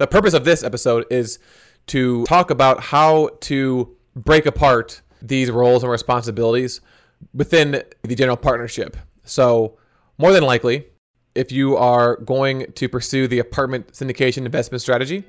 The 0.00 0.06
purpose 0.06 0.32
of 0.32 0.46
this 0.46 0.64
episode 0.64 1.04
is 1.10 1.38
to 1.88 2.24
talk 2.24 2.50
about 2.50 2.80
how 2.80 3.28
to 3.42 3.94
break 4.16 4.46
apart 4.46 5.02
these 5.20 5.50
roles 5.50 5.82
and 5.82 5.92
responsibilities 5.92 6.80
within 7.34 7.82
the 8.02 8.14
general 8.14 8.38
partnership. 8.38 8.96
So, 9.24 9.76
more 10.16 10.32
than 10.32 10.42
likely, 10.42 10.86
if 11.34 11.52
you 11.52 11.76
are 11.76 12.16
going 12.16 12.72
to 12.72 12.88
pursue 12.88 13.28
the 13.28 13.40
apartment 13.40 13.92
syndication 13.92 14.46
investment 14.46 14.80
strategy, 14.80 15.22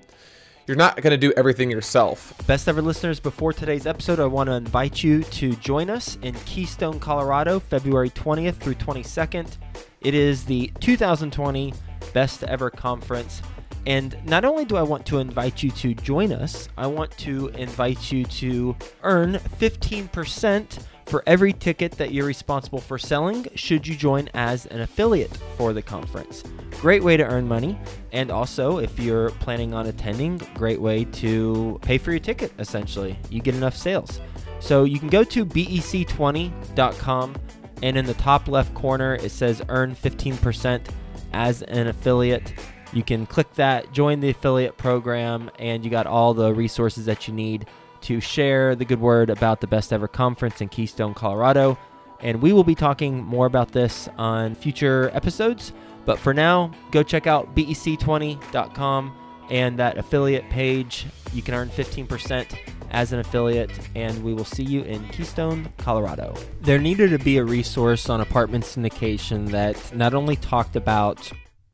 you're 0.68 0.78
not 0.78 1.02
going 1.02 1.12
to 1.12 1.18
do 1.18 1.34
everything 1.36 1.70
yourself. 1.70 2.34
Best 2.48 2.70
ever 2.70 2.82
listeners, 2.82 3.20
before 3.20 3.52
today's 3.52 3.86
episode, 3.86 4.22
I 4.22 4.26
want 4.26 4.48
to 4.48 4.54
invite 4.54 5.04
you 5.04 5.24
to 5.24 5.54
join 5.58 5.90
us 5.90 6.18
in 6.22 6.34
Keystone, 6.46 6.98
Colorado, 6.98 7.60
February 7.60 8.10
20th 8.12 8.56
through 8.56 8.76
22nd. 8.76 9.58
It 10.00 10.14
is 10.14 10.46
the 10.46 10.72
2020 10.80 11.74
Best 12.14 12.46
Ever 12.46 12.70
Conference. 12.70 13.42
And 13.86 14.16
not 14.26 14.46
only 14.46 14.66
do 14.66 14.76
I 14.76 14.84
want 14.84 15.06
to 15.08 15.20
invite 15.20 15.64
you 15.64 15.72
to 15.72 15.94
join 15.94 16.32
us, 16.32 16.70
I 16.78 16.88
want 16.88 17.18
to 17.20 17.48
invite 17.50 18.12
you 18.12 18.26
to 18.26 18.76
earn 19.04 19.36
15% 19.60 20.80
for 21.08 21.24
every 21.28 21.52
ticket 21.52 21.92
that 21.94 22.14
you're 22.14 22.26
responsible 22.26 22.80
for 22.80 22.98
selling 22.98 23.46
should 23.56 23.86
you 23.86 23.96
join 23.96 24.30
as 24.34 24.66
an 24.68 24.80
affiliate 24.82 25.36
for 25.58 25.74
the 25.74 25.82
conference. 25.82 26.44
Great 26.80 27.04
way 27.04 27.18
to 27.18 27.26
earn 27.26 27.48
money. 27.48 27.78
And 28.14 28.32
also, 28.32 28.78
if 28.78 28.98
you're 28.98 29.32
planning 29.32 29.74
on 29.74 29.88
attending, 29.88 30.38
great 30.54 30.80
way 30.80 31.04
to 31.06 31.80
pay 31.82 31.98
for 31.98 32.12
your 32.12 32.20
ticket 32.20 32.54
essentially. 32.60 33.18
You 33.30 33.42
get 33.42 33.56
enough 33.56 33.76
sales. 33.76 34.22
So 34.62 34.86
you 34.86 35.00
can 35.00 35.10
go 35.10 35.24
to 35.26 35.46
bec20.com 35.46 37.36
and 37.84 37.98
in 37.98 38.06
the 38.06 38.14
top 38.14 38.48
left 38.48 38.74
corner 38.74 39.16
it 39.16 39.32
says 39.32 39.62
earn 39.70 39.96
15% 39.96 40.88
as 41.34 41.64
an 41.64 41.88
affiliate. 41.88 42.54
You 42.94 43.04
can 43.04 43.26
click 43.26 43.54
that, 43.56 43.92
join 43.92 44.20
the 44.20 44.30
affiliate 44.30 44.78
program, 44.78 45.50
and 45.58 45.84
you 45.84 45.90
got 45.90 46.08
all 46.08 46.34
the 46.34 46.54
resources 46.54 47.06
that 47.06 47.28
you 47.28 47.34
need 47.34 47.68
to 48.02 48.20
share 48.20 48.76
the 48.76 48.86
good 48.86 49.00
word 49.00 49.30
about 49.30 49.62
the 49.62 49.68
best 49.68 49.94
ever 49.94 50.08
conference 50.08 50.60
in 50.62 50.70
Keystone, 50.70 51.14
Colorado. 51.14 51.78
And 52.20 52.42
we 52.42 52.54
will 52.54 52.64
be 52.64 52.76
talking 52.76 53.24
more 53.24 53.46
about 53.46 53.72
this 53.72 54.10
on 54.18 54.56
future 54.56 55.10
episodes. 55.14 55.72
But 56.06 56.20
for 56.20 56.34
now, 56.34 56.72
go 56.92 57.04
check 57.04 57.28
out 57.28 57.56
bec20.com 57.56 59.18
and 59.50 59.78
that 59.80 59.98
affiliate 59.98 60.50
page. 60.50 61.06
You 61.34 61.42
can 61.42 61.54
earn 61.54 61.70
15% 61.70 62.58
as 62.92 63.14
an 63.14 63.20
affiliate, 63.20 63.72
and 63.96 64.22
we 64.24 64.34
will 64.34 64.46
see 64.46 64.64
you 64.64 64.82
in 64.84 65.08
Keystone, 65.10 65.72
Colorado. 65.78 66.36
There 66.62 66.80
needed 66.80 67.12
to 67.12 67.20
be 67.20 67.38
a 67.38 67.44
resource 67.44 68.10
on 68.10 68.22
apartment 68.22 68.66
syndication 68.66 69.50
that 69.52 69.96
not 69.96 70.14
only 70.14 70.36
talked 70.36 70.76
about 70.76 71.32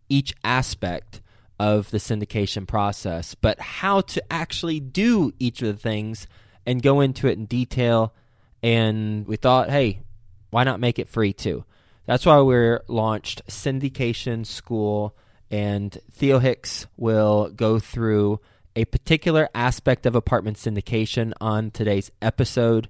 each 0.09 0.35
aspect 0.43 1.21
of 1.59 1.89
the 1.91 1.97
syndication 1.97 2.67
process, 2.67 3.35
but 3.35 3.59
how 3.59 4.01
to 4.01 4.23
actually 4.31 4.79
do 4.79 5.33
each 5.39 5.61
of 5.61 5.67
the 5.67 5.81
things 5.81 6.27
and 6.65 6.83
go 6.83 6.99
into 7.01 7.27
it 7.27 7.37
in 7.37 7.45
detail. 7.45 8.13
And 8.61 9.27
we 9.27 9.37
thought, 9.37 9.69
hey, 9.69 10.01
why 10.49 10.63
not 10.63 10.79
make 10.79 10.99
it 10.99 11.09
free 11.09 11.33
too? 11.33 11.65
That's 12.05 12.25
why 12.25 12.41
we 12.41 12.77
launched 12.87 13.45
Syndication 13.47 14.45
School, 14.45 15.15
and 15.51 15.97
Theo 16.11 16.39
Hicks 16.39 16.87
will 16.95 17.49
go 17.49 17.79
through 17.79 18.39
a 18.75 18.85
particular 18.85 19.49
aspect 19.53 20.05
of 20.05 20.15
apartment 20.15 20.57
syndication 20.57 21.33
on 21.41 21.71
today's 21.71 22.11
episode 22.21 22.87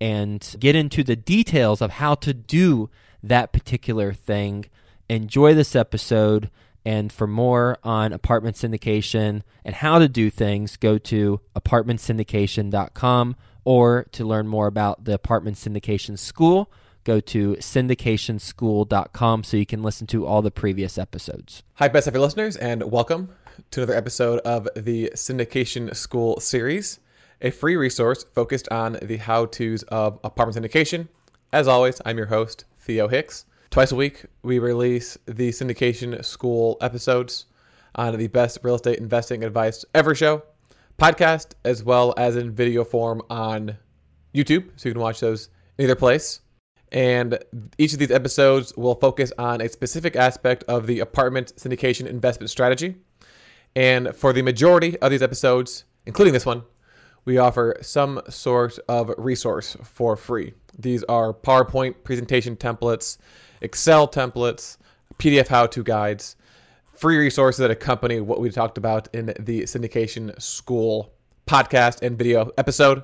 and 0.00 0.54
get 0.60 0.76
into 0.76 1.02
the 1.02 1.16
details 1.16 1.80
of 1.80 1.92
how 1.92 2.14
to 2.14 2.32
do 2.32 2.90
that 3.22 3.52
particular 3.52 4.12
thing. 4.12 4.66
Enjoy 5.10 5.54
this 5.54 5.74
episode. 5.74 6.50
And 6.84 7.12
for 7.12 7.26
more 7.26 7.78
on 7.82 8.12
apartment 8.12 8.56
syndication 8.56 9.42
and 9.64 9.74
how 9.74 9.98
to 9.98 10.08
do 10.08 10.30
things, 10.30 10.76
go 10.76 10.98
to 10.98 11.40
apartmentsyndication.com 11.56 13.36
or 13.64 14.06
to 14.12 14.24
learn 14.24 14.46
more 14.46 14.68
about 14.68 15.04
the 15.04 15.12
apartment 15.12 15.56
syndication 15.56 16.16
school, 16.16 16.72
go 17.02 17.18
to 17.18 17.56
syndicationschool.com 17.56 19.42
so 19.42 19.56
you 19.56 19.66
can 19.66 19.82
listen 19.82 20.06
to 20.06 20.24
all 20.24 20.42
the 20.42 20.52
previous 20.52 20.96
episodes. 20.96 21.64
Hi, 21.74 21.88
best 21.88 22.06
ever 22.06 22.20
listeners, 22.20 22.56
and 22.56 22.84
welcome 22.92 23.30
to 23.72 23.82
another 23.82 23.98
episode 23.98 24.38
of 24.40 24.68
the 24.76 25.10
Syndication 25.16 25.94
School 25.96 26.38
series, 26.38 27.00
a 27.42 27.50
free 27.50 27.74
resource 27.74 28.24
focused 28.32 28.68
on 28.68 28.96
the 29.02 29.16
how 29.16 29.46
to's 29.46 29.82
of 29.88 30.20
apartment 30.22 30.64
syndication. 30.64 31.08
As 31.52 31.66
always, 31.66 32.00
I'm 32.06 32.16
your 32.16 32.26
host, 32.26 32.64
Theo 32.78 33.08
Hicks. 33.08 33.44
Twice 33.70 33.92
a 33.92 33.96
week, 33.96 34.24
we 34.42 34.58
release 34.58 35.16
the 35.26 35.50
syndication 35.50 36.24
school 36.24 36.76
episodes 36.80 37.46
on 37.94 38.18
the 38.18 38.26
best 38.26 38.58
real 38.64 38.74
estate 38.74 38.98
investing 38.98 39.44
advice 39.44 39.84
ever 39.94 40.12
show, 40.12 40.42
podcast, 40.98 41.52
as 41.64 41.84
well 41.84 42.12
as 42.16 42.34
in 42.34 42.50
video 42.50 42.82
form 42.82 43.22
on 43.30 43.76
YouTube. 44.34 44.70
So 44.74 44.88
you 44.88 44.92
can 44.92 45.00
watch 45.00 45.20
those 45.20 45.50
in 45.78 45.84
either 45.84 45.94
place. 45.94 46.40
And 46.90 47.38
each 47.78 47.92
of 47.92 48.00
these 48.00 48.10
episodes 48.10 48.76
will 48.76 48.96
focus 48.96 49.32
on 49.38 49.60
a 49.60 49.68
specific 49.68 50.16
aspect 50.16 50.64
of 50.64 50.88
the 50.88 50.98
apartment 50.98 51.52
syndication 51.54 52.08
investment 52.08 52.50
strategy. 52.50 52.96
And 53.76 54.16
for 54.16 54.32
the 54.32 54.42
majority 54.42 54.98
of 54.98 55.12
these 55.12 55.22
episodes, 55.22 55.84
including 56.06 56.34
this 56.34 56.44
one, 56.44 56.64
we 57.24 57.38
offer 57.38 57.76
some 57.82 58.20
sort 58.30 58.80
of 58.88 59.14
resource 59.16 59.76
for 59.84 60.16
free. 60.16 60.54
These 60.80 61.04
are 61.04 61.32
PowerPoint 61.34 62.04
presentation 62.04 62.56
templates 62.56 63.18
Excel 63.60 64.08
templates, 64.08 64.78
PDF 65.18 65.48
how 65.48 65.66
to 65.66 65.82
guides, 65.82 66.36
free 66.94 67.18
resources 67.18 67.58
that 67.58 67.70
accompany 67.70 68.20
what 68.20 68.40
we 68.40 68.50
talked 68.50 68.78
about 68.78 69.08
in 69.14 69.26
the 69.38 69.62
syndication 69.62 70.40
school 70.40 71.12
podcast 71.46 72.02
and 72.02 72.16
video 72.16 72.50
episode. 72.56 73.02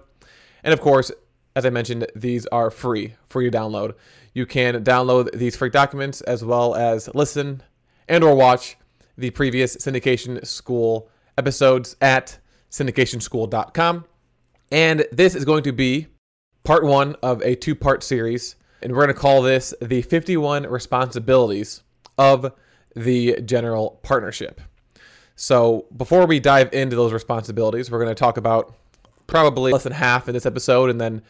And 0.64 0.72
of 0.72 0.80
course, 0.80 1.12
as 1.54 1.66
I 1.66 1.70
mentioned, 1.70 2.06
these 2.14 2.46
are 2.46 2.70
free, 2.70 3.14
free 3.28 3.50
to 3.50 3.56
download. 3.56 3.94
You 4.34 4.46
can 4.46 4.82
download 4.84 5.36
these 5.36 5.56
free 5.56 5.70
documents 5.70 6.20
as 6.22 6.44
well 6.44 6.74
as 6.74 7.14
listen 7.14 7.62
and 8.08 8.22
or 8.22 8.34
watch 8.34 8.76
the 9.18 9.30
previous 9.30 9.76
syndication 9.76 10.44
school 10.46 11.10
episodes 11.38 11.96
at 12.00 12.38
syndicationschool.com. 12.70 14.04
And 14.72 15.06
this 15.12 15.34
is 15.34 15.44
going 15.44 15.62
to 15.64 15.72
be 15.72 16.08
part 16.66 16.84
1 16.84 17.14
of 17.22 17.40
a 17.42 17.54
two-part 17.54 18.02
series 18.02 18.56
and 18.82 18.92
we're 18.92 19.04
going 19.04 19.14
to 19.14 19.20
call 19.20 19.40
this 19.40 19.72
the 19.80 20.02
51 20.02 20.64
responsibilities 20.64 21.82
of 22.18 22.52
the 22.94 23.40
general 23.42 24.00
partnership. 24.02 24.60
So, 25.36 25.86
before 25.96 26.26
we 26.26 26.40
dive 26.40 26.72
into 26.72 26.96
those 26.96 27.12
responsibilities, 27.12 27.90
we're 27.90 28.02
going 28.02 28.14
to 28.14 28.18
talk 28.18 28.36
about 28.36 28.74
probably 29.26 29.72
less 29.72 29.84
than 29.84 29.92
half 29.92 30.28
in 30.28 30.34
this 30.34 30.46
episode. 30.46 30.90
And 30.90 31.00
then 31.00 31.22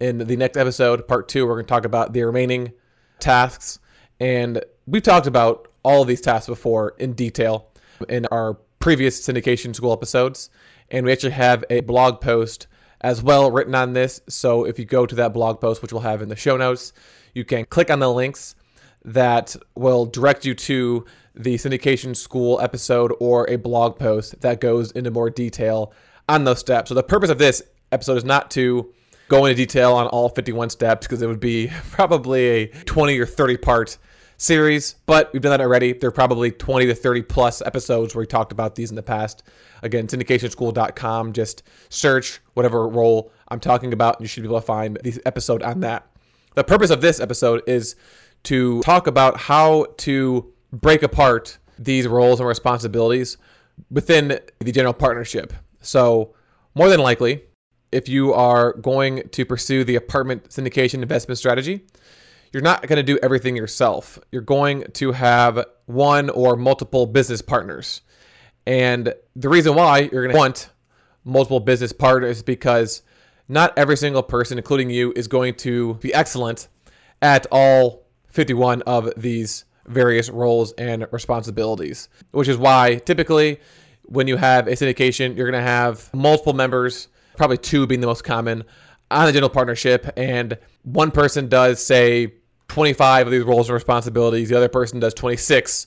in 0.00 0.18
the 0.18 0.36
next 0.36 0.56
episode, 0.56 1.08
part 1.08 1.28
two, 1.28 1.46
we're 1.46 1.54
going 1.54 1.66
to 1.66 1.68
talk 1.68 1.84
about 1.84 2.12
the 2.12 2.22
remaining 2.22 2.72
tasks. 3.20 3.78
And 4.20 4.62
we've 4.86 5.02
talked 5.02 5.26
about 5.26 5.68
all 5.82 6.02
of 6.02 6.08
these 6.08 6.20
tasks 6.20 6.46
before 6.46 6.94
in 6.98 7.14
detail 7.14 7.68
in 8.08 8.26
our 8.26 8.54
previous 8.78 9.26
syndication 9.26 9.74
school 9.74 9.92
episodes. 9.92 10.50
And 10.90 11.06
we 11.06 11.12
actually 11.12 11.32
have 11.32 11.64
a 11.70 11.80
blog 11.80 12.20
post 12.20 12.66
as 13.04 13.22
well 13.22 13.50
written 13.50 13.74
on 13.74 13.92
this. 13.92 14.22
So 14.30 14.64
if 14.64 14.78
you 14.78 14.86
go 14.86 15.04
to 15.04 15.14
that 15.16 15.34
blog 15.34 15.60
post, 15.60 15.82
which 15.82 15.92
we'll 15.92 16.00
have 16.00 16.22
in 16.22 16.30
the 16.30 16.36
show 16.36 16.56
notes, 16.56 16.94
you 17.34 17.44
can 17.44 17.66
click 17.66 17.90
on 17.90 17.98
the 17.98 18.10
links 18.10 18.56
that 19.04 19.54
will 19.74 20.06
direct 20.06 20.46
you 20.46 20.54
to 20.54 21.04
the 21.34 21.56
syndication 21.56 22.16
school 22.16 22.58
episode 22.62 23.12
or 23.20 23.48
a 23.50 23.56
blog 23.56 23.98
post 23.98 24.40
that 24.40 24.58
goes 24.58 24.90
into 24.92 25.10
more 25.10 25.28
detail 25.28 25.92
on 26.30 26.44
those 26.44 26.60
steps. 26.60 26.88
So 26.88 26.94
the 26.94 27.02
purpose 27.02 27.28
of 27.28 27.36
this 27.36 27.62
episode 27.92 28.16
is 28.16 28.24
not 28.24 28.50
to 28.52 28.90
go 29.28 29.44
into 29.44 29.56
detail 29.56 29.92
on 29.92 30.06
all 30.06 30.30
51 30.30 30.70
steps 30.70 31.06
because 31.06 31.20
it 31.20 31.26
would 31.26 31.40
be 31.40 31.70
probably 31.90 32.46
a 32.46 32.66
20 32.68 33.18
or 33.18 33.26
30 33.26 33.58
part 33.58 33.98
series, 34.36 34.96
but 35.06 35.32
we've 35.32 35.42
done 35.42 35.50
that 35.50 35.60
already. 35.60 35.92
There 35.92 36.08
are 36.08 36.12
probably 36.12 36.50
20 36.50 36.86
to 36.86 36.94
30 36.94 37.22
plus 37.22 37.62
episodes 37.62 38.14
where 38.14 38.20
we 38.20 38.26
talked 38.26 38.52
about 38.52 38.74
these 38.74 38.90
in 38.90 38.96
the 38.96 39.02
past. 39.02 39.42
Again, 39.82 40.06
syndicationschool.com. 40.06 41.32
Just 41.32 41.62
search 41.88 42.40
whatever 42.54 42.88
role 42.88 43.32
I'm 43.48 43.60
talking 43.60 43.92
about, 43.92 44.16
and 44.16 44.24
you 44.24 44.28
should 44.28 44.42
be 44.42 44.48
able 44.48 44.60
to 44.60 44.66
find 44.66 44.98
the 45.02 45.20
episode 45.26 45.62
on 45.62 45.80
that. 45.80 46.06
The 46.54 46.64
purpose 46.64 46.90
of 46.90 47.00
this 47.00 47.20
episode 47.20 47.62
is 47.66 47.96
to 48.44 48.80
talk 48.82 49.06
about 49.06 49.38
how 49.38 49.86
to 49.98 50.52
break 50.72 51.02
apart 51.02 51.58
these 51.78 52.06
roles 52.06 52.40
and 52.40 52.48
responsibilities 52.48 53.36
within 53.90 54.38
the 54.60 54.72
general 54.72 54.94
partnership. 54.94 55.52
So, 55.80 56.34
more 56.74 56.88
than 56.88 57.00
likely, 57.00 57.42
if 57.92 58.08
you 58.08 58.32
are 58.32 58.72
going 58.74 59.28
to 59.30 59.44
pursue 59.44 59.84
the 59.84 59.96
apartment 59.96 60.48
syndication 60.48 61.02
investment 61.02 61.38
strategy, 61.38 61.84
you're 62.54 62.62
not 62.62 62.86
going 62.86 62.96
to 62.96 63.02
do 63.02 63.18
everything 63.20 63.56
yourself. 63.56 64.16
You're 64.30 64.40
going 64.40 64.84
to 64.92 65.10
have 65.10 65.66
one 65.86 66.30
or 66.30 66.54
multiple 66.54 67.04
business 67.04 67.42
partners. 67.42 68.02
And 68.64 69.12
the 69.34 69.48
reason 69.48 69.74
why 69.74 70.08
you're 70.12 70.22
going 70.22 70.30
to 70.30 70.38
want 70.38 70.70
multiple 71.24 71.58
business 71.58 71.92
partners 71.92 72.36
is 72.38 72.42
because 72.44 73.02
not 73.48 73.76
every 73.76 73.96
single 73.96 74.22
person, 74.22 74.56
including 74.56 74.88
you, 74.88 75.12
is 75.16 75.26
going 75.26 75.54
to 75.56 75.94
be 75.94 76.14
excellent 76.14 76.68
at 77.20 77.44
all 77.50 78.06
51 78.28 78.82
of 78.82 79.12
these 79.16 79.64
various 79.86 80.30
roles 80.30 80.72
and 80.74 81.08
responsibilities, 81.10 82.08
which 82.30 82.46
is 82.46 82.56
why 82.56 82.94
typically 83.04 83.60
when 84.04 84.28
you 84.28 84.36
have 84.36 84.68
a 84.68 84.72
syndication, 84.72 85.36
you're 85.36 85.50
going 85.50 85.60
to 85.60 85.68
have 85.68 86.08
multiple 86.14 86.52
members, 86.52 87.08
probably 87.36 87.58
two 87.58 87.84
being 87.86 88.00
the 88.00 88.06
most 88.06 88.22
common, 88.22 88.62
on 89.10 89.28
a 89.28 89.32
general 89.32 89.50
partnership. 89.50 90.08
And 90.16 90.56
one 90.82 91.10
person 91.10 91.48
does, 91.48 91.84
say, 91.84 92.34
25 92.68 93.26
of 93.26 93.30
these 93.30 93.42
roles 93.44 93.68
and 93.68 93.74
responsibilities, 93.74 94.48
the 94.48 94.56
other 94.56 94.68
person 94.68 95.00
does 95.00 95.14
26 95.14 95.86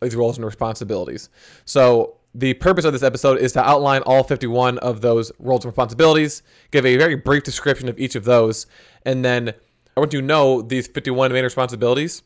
of 0.00 0.08
these 0.08 0.16
roles 0.16 0.36
and 0.36 0.44
responsibilities. 0.44 1.28
So 1.64 2.16
the 2.34 2.54
purpose 2.54 2.84
of 2.84 2.92
this 2.92 3.02
episode 3.02 3.38
is 3.38 3.52
to 3.52 3.66
outline 3.66 4.02
all 4.02 4.22
51 4.22 4.78
of 4.78 5.00
those 5.00 5.32
roles 5.38 5.64
and 5.64 5.72
responsibilities, 5.72 6.42
give 6.70 6.86
a 6.86 6.96
very 6.96 7.16
brief 7.16 7.42
description 7.42 7.88
of 7.88 7.98
each 7.98 8.14
of 8.14 8.24
those, 8.24 8.66
and 9.04 9.24
then 9.24 9.54
once 9.96 10.12
you 10.12 10.22
know 10.22 10.62
these 10.62 10.86
51 10.86 11.32
main 11.32 11.44
responsibilities. 11.44 12.22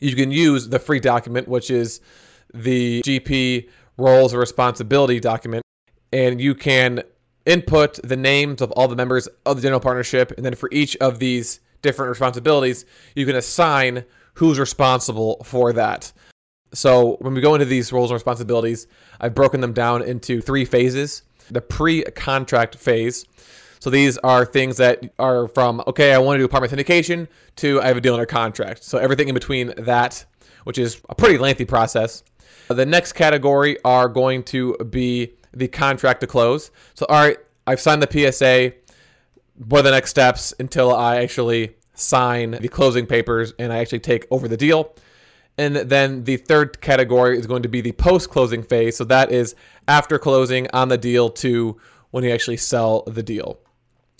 You 0.00 0.16
can 0.16 0.32
use 0.32 0.68
the 0.68 0.78
free 0.78 0.98
document, 0.98 1.46
which 1.46 1.70
is 1.70 2.00
the 2.52 3.02
GP 3.02 3.68
roles 3.98 4.32
and 4.32 4.40
responsibility 4.40 5.20
document, 5.20 5.62
and 6.12 6.40
you 6.40 6.54
can 6.54 7.02
input 7.46 8.00
the 8.02 8.16
names 8.16 8.60
of 8.60 8.70
all 8.72 8.88
the 8.88 8.96
members 8.96 9.28
of 9.46 9.56
the 9.56 9.62
general 9.62 9.80
partnership, 9.80 10.32
and 10.36 10.44
then 10.44 10.54
for 10.54 10.68
each 10.72 10.96
of 10.96 11.18
these 11.18 11.60
different 11.82 12.10
responsibilities, 12.10 12.84
you 13.14 13.26
can 13.26 13.36
assign 13.36 14.04
who's 14.34 14.58
responsible 14.58 15.42
for 15.44 15.72
that. 15.74 16.12
So 16.74 17.16
when 17.20 17.34
we 17.34 17.40
go 17.40 17.54
into 17.54 17.66
these 17.66 17.92
roles 17.92 18.10
and 18.10 18.14
responsibilities, 18.14 18.86
I've 19.20 19.34
broken 19.34 19.60
them 19.60 19.72
down 19.72 20.02
into 20.02 20.40
three 20.40 20.64
phases. 20.64 21.22
The 21.50 21.60
pre-contract 21.60 22.76
phase. 22.76 23.26
So 23.80 23.90
these 23.90 24.16
are 24.18 24.44
things 24.44 24.76
that 24.76 25.12
are 25.18 25.48
from 25.48 25.82
okay, 25.88 26.14
I 26.14 26.18
want 26.18 26.36
to 26.36 26.38
do 26.38 26.44
apartment 26.44 26.72
syndication 26.72 27.26
to 27.56 27.82
I 27.82 27.88
have 27.88 27.96
a 27.96 28.00
deal 28.00 28.14
under 28.14 28.26
contract. 28.26 28.84
So 28.84 28.96
everything 28.96 29.28
in 29.28 29.34
between 29.34 29.74
that, 29.76 30.24
which 30.64 30.78
is 30.78 31.02
a 31.08 31.14
pretty 31.14 31.36
lengthy 31.36 31.64
process. 31.64 32.22
The 32.68 32.86
next 32.86 33.14
category 33.14 33.76
are 33.84 34.08
going 34.08 34.44
to 34.44 34.76
be 34.88 35.34
the 35.52 35.68
contract 35.68 36.20
to 36.20 36.26
close. 36.26 36.70
So 36.94 37.06
all 37.08 37.20
right, 37.20 37.38
I've 37.66 37.80
signed 37.80 38.02
the 38.02 38.32
PSA. 38.32 38.72
What 39.54 39.80
are 39.80 39.82
the 39.82 39.90
next 39.90 40.10
steps 40.10 40.54
until 40.58 40.94
I 40.94 41.16
actually 41.16 41.74
sign 41.94 42.52
the 42.52 42.68
closing 42.68 43.06
papers 43.06 43.52
and 43.58 43.72
I 43.72 43.78
actually 43.78 44.00
take 44.00 44.26
over 44.30 44.48
the 44.48 44.56
deal? 44.56 44.94
And 45.58 45.76
then 45.76 46.24
the 46.24 46.38
third 46.38 46.80
category 46.80 47.38
is 47.38 47.46
going 47.46 47.62
to 47.62 47.68
be 47.68 47.82
the 47.82 47.92
post 47.92 48.30
closing 48.30 48.62
phase. 48.62 48.96
So 48.96 49.04
that 49.04 49.30
is 49.30 49.54
after 49.86 50.18
closing 50.18 50.68
on 50.72 50.88
the 50.88 50.96
deal 50.96 51.28
to 51.30 51.78
when 52.10 52.24
you 52.24 52.30
actually 52.30 52.56
sell 52.56 53.02
the 53.02 53.22
deal. 53.22 53.58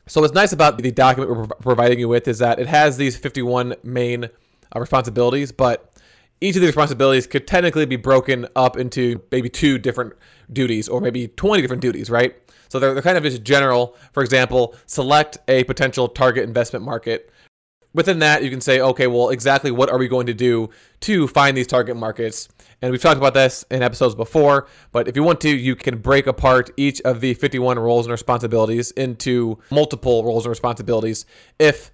So 0.06 0.20
what's 0.20 0.34
nice 0.34 0.52
about 0.52 0.78
the 0.78 0.90
document 0.90 1.34
we're 1.34 1.46
providing 1.46 1.98
you 1.98 2.08
with 2.08 2.26
is 2.28 2.38
that 2.40 2.58
it 2.58 2.66
has 2.66 2.96
these 2.96 3.16
51 3.16 3.76
main 3.82 4.24
uh, 4.24 4.28
responsibilities, 4.80 5.52
but 5.52 5.92
each 6.40 6.56
of 6.56 6.60
these 6.60 6.68
responsibilities 6.68 7.26
could 7.26 7.46
technically 7.46 7.86
be 7.86 7.96
broken 7.96 8.48
up 8.56 8.76
into 8.76 9.22
maybe 9.30 9.48
two 9.48 9.78
different 9.78 10.12
duties 10.52 10.88
or 10.88 11.00
maybe 11.00 11.28
20 11.28 11.62
different 11.62 11.80
duties, 11.80 12.10
right? 12.10 12.36
So 12.72 12.78
they're, 12.78 12.94
they're 12.94 13.02
kind 13.02 13.18
of 13.18 13.22
just 13.22 13.42
general. 13.42 13.96
For 14.12 14.22
example, 14.22 14.74
select 14.86 15.36
a 15.46 15.62
potential 15.64 16.08
target 16.08 16.44
investment 16.44 16.84
market 16.84 17.30
within 17.94 18.20
that, 18.20 18.42
you 18.42 18.48
can 18.48 18.62
say, 18.62 18.80
okay, 18.80 19.06
well, 19.06 19.28
exactly 19.28 19.70
what 19.70 19.90
are 19.90 19.98
we 19.98 20.08
going 20.08 20.26
to 20.26 20.32
do 20.32 20.70
to 21.00 21.28
find 21.28 21.54
these 21.54 21.66
target 21.66 21.94
markets? 21.94 22.48
And 22.80 22.90
we've 22.90 23.02
talked 23.02 23.18
about 23.18 23.34
this 23.34 23.66
in 23.70 23.82
episodes 23.82 24.14
before, 24.14 24.68
but 24.90 25.06
if 25.06 25.16
you 25.16 25.22
want 25.22 25.42
to, 25.42 25.54
you 25.54 25.76
can 25.76 25.98
break 25.98 26.26
apart 26.26 26.70
each 26.78 27.02
of 27.02 27.20
the 27.20 27.34
51 27.34 27.78
roles 27.78 28.06
and 28.06 28.10
responsibilities 28.10 28.90
into 28.92 29.58
multiple 29.70 30.24
roles 30.24 30.46
and 30.46 30.50
responsibilities. 30.50 31.26
If, 31.58 31.92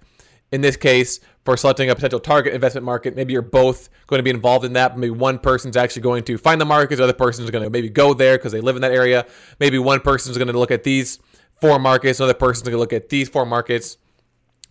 in 0.51 0.61
this 0.61 0.75
case, 0.75 1.19
for 1.45 1.55
selecting 1.57 1.89
a 1.89 1.95
potential 1.95 2.19
target 2.19 2.53
investment 2.53 2.85
market, 2.85 3.15
maybe 3.15 3.33
you're 3.33 3.41
both 3.41 3.89
going 4.07 4.19
to 4.19 4.23
be 4.23 4.29
involved 4.29 4.65
in 4.65 4.73
that. 4.73 4.97
Maybe 4.97 5.11
one 5.11 5.39
person's 5.39 5.77
actually 5.77 6.01
going 6.03 6.23
to 6.25 6.37
find 6.37 6.59
the 6.59 6.65
markets, 6.65 6.97
the 6.97 7.03
other 7.03 7.13
person's 7.13 7.49
going 7.49 7.63
to 7.63 7.69
maybe 7.69 7.89
go 7.89 8.13
there 8.13 8.37
because 8.37 8.51
they 8.51 8.61
live 8.61 8.75
in 8.75 8.81
that 8.81 8.91
area. 8.91 9.25
Maybe 9.59 9.79
one 9.79 9.99
person's 9.99 10.37
going 10.37 10.47
to 10.47 10.57
look 10.57 10.71
at 10.71 10.83
these 10.83 11.19
four 11.61 11.79
markets, 11.79 12.19
another 12.19 12.33
person's 12.33 12.63
going 12.63 12.73
to 12.73 12.79
look 12.79 12.93
at 12.93 13.09
these 13.09 13.29
four 13.29 13.45
markets 13.45 13.97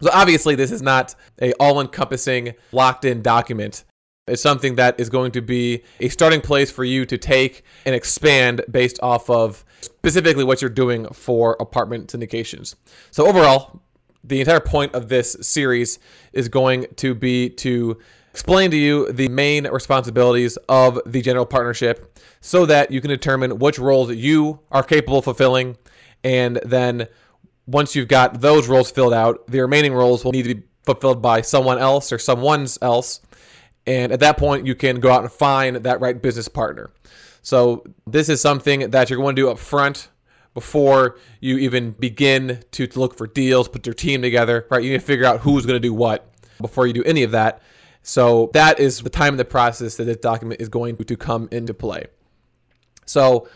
so 0.00 0.10
obviously, 0.12 0.54
this 0.54 0.70
is 0.70 0.82
not 0.82 1.14
a 1.40 1.52
all-encompassing, 1.54 2.54
locked-in 2.72 3.22
document. 3.22 3.84
It's 4.28 4.42
something 4.42 4.76
that 4.76 5.00
is 5.00 5.08
going 5.08 5.32
to 5.32 5.42
be 5.42 5.82
a 6.00 6.08
starting 6.08 6.40
place 6.40 6.70
for 6.70 6.84
you 6.84 7.06
to 7.06 7.16
take 7.16 7.62
and 7.86 7.94
expand 7.94 8.62
based 8.70 8.98
off 9.02 9.30
of 9.30 9.64
specifically 9.80 10.44
what 10.44 10.60
you're 10.60 10.70
doing 10.70 11.06
for 11.08 11.56
apartment 11.58 12.08
syndications. 12.12 12.74
So 13.10 13.26
overall, 13.26 13.80
the 14.28 14.40
entire 14.40 14.60
point 14.60 14.94
of 14.94 15.08
this 15.08 15.36
series 15.40 15.98
is 16.32 16.48
going 16.48 16.86
to 16.96 17.14
be 17.14 17.50
to 17.50 17.98
explain 18.30 18.70
to 18.70 18.76
you 18.76 19.10
the 19.12 19.28
main 19.28 19.66
responsibilities 19.66 20.56
of 20.68 21.00
the 21.06 21.20
general 21.20 21.46
partnership 21.46 22.18
so 22.40 22.66
that 22.66 22.90
you 22.90 23.00
can 23.00 23.10
determine 23.10 23.58
which 23.58 23.78
roles 23.78 24.14
you 24.14 24.60
are 24.70 24.82
capable 24.82 25.18
of 25.18 25.24
fulfilling 25.24 25.76
and 26.24 26.60
then 26.64 27.08
once 27.68 27.94
you've 27.94 28.08
got 28.08 28.40
those 28.40 28.66
roles 28.66 28.90
filled 28.90 29.12
out, 29.12 29.46
the 29.46 29.60
remaining 29.60 29.92
roles 29.92 30.24
will 30.24 30.32
need 30.32 30.44
to 30.44 30.54
be 30.54 30.62
fulfilled 30.84 31.20
by 31.20 31.42
someone 31.42 31.78
else 31.78 32.12
or 32.12 32.18
someone's 32.18 32.78
else. 32.80 33.20
And 33.86 34.10
at 34.10 34.20
that 34.20 34.38
point, 34.38 34.66
you 34.66 34.74
can 34.74 35.00
go 35.00 35.10
out 35.12 35.22
and 35.22 35.30
find 35.30 35.76
that 35.76 36.00
right 36.00 36.20
business 36.20 36.48
partner. 36.48 36.90
So 37.42 37.84
this 38.06 38.28
is 38.28 38.40
something 38.40 38.90
that 38.90 39.10
you're 39.10 39.18
going 39.18 39.36
to 39.36 39.42
do 39.42 39.50
up 39.50 39.58
front 39.58 40.08
before 40.58 41.16
you 41.40 41.56
even 41.58 41.92
begin 41.92 42.60
to 42.72 42.88
look 42.96 43.16
for 43.16 43.28
deals, 43.28 43.68
put 43.68 43.86
your 43.86 43.94
team 43.94 44.22
together, 44.22 44.66
right? 44.72 44.82
You 44.82 44.90
need 44.90 44.98
to 44.98 45.06
figure 45.06 45.24
out 45.24 45.38
who's 45.38 45.64
going 45.64 45.76
to 45.76 45.88
do 45.88 45.94
what 45.94 46.28
before 46.60 46.84
you 46.88 46.92
do 46.92 47.04
any 47.04 47.22
of 47.22 47.30
that. 47.30 47.62
So 48.02 48.50
that 48.54 48.80
is 48.80 48.98
the 49.00 49.08
time 49.08 49.34
in 49.34 49.36
the 49.36 49.44
process 49.44 49.94
that 49.98 50.04
this 50.04 50.16
document 50.16 50.60
is 50.60 50.68
going 50.68 50.96
to 50.96 51.16
come 51.16 51.48
into 51.52 51.74
play. 51.74 52.06
So 53.06 53.48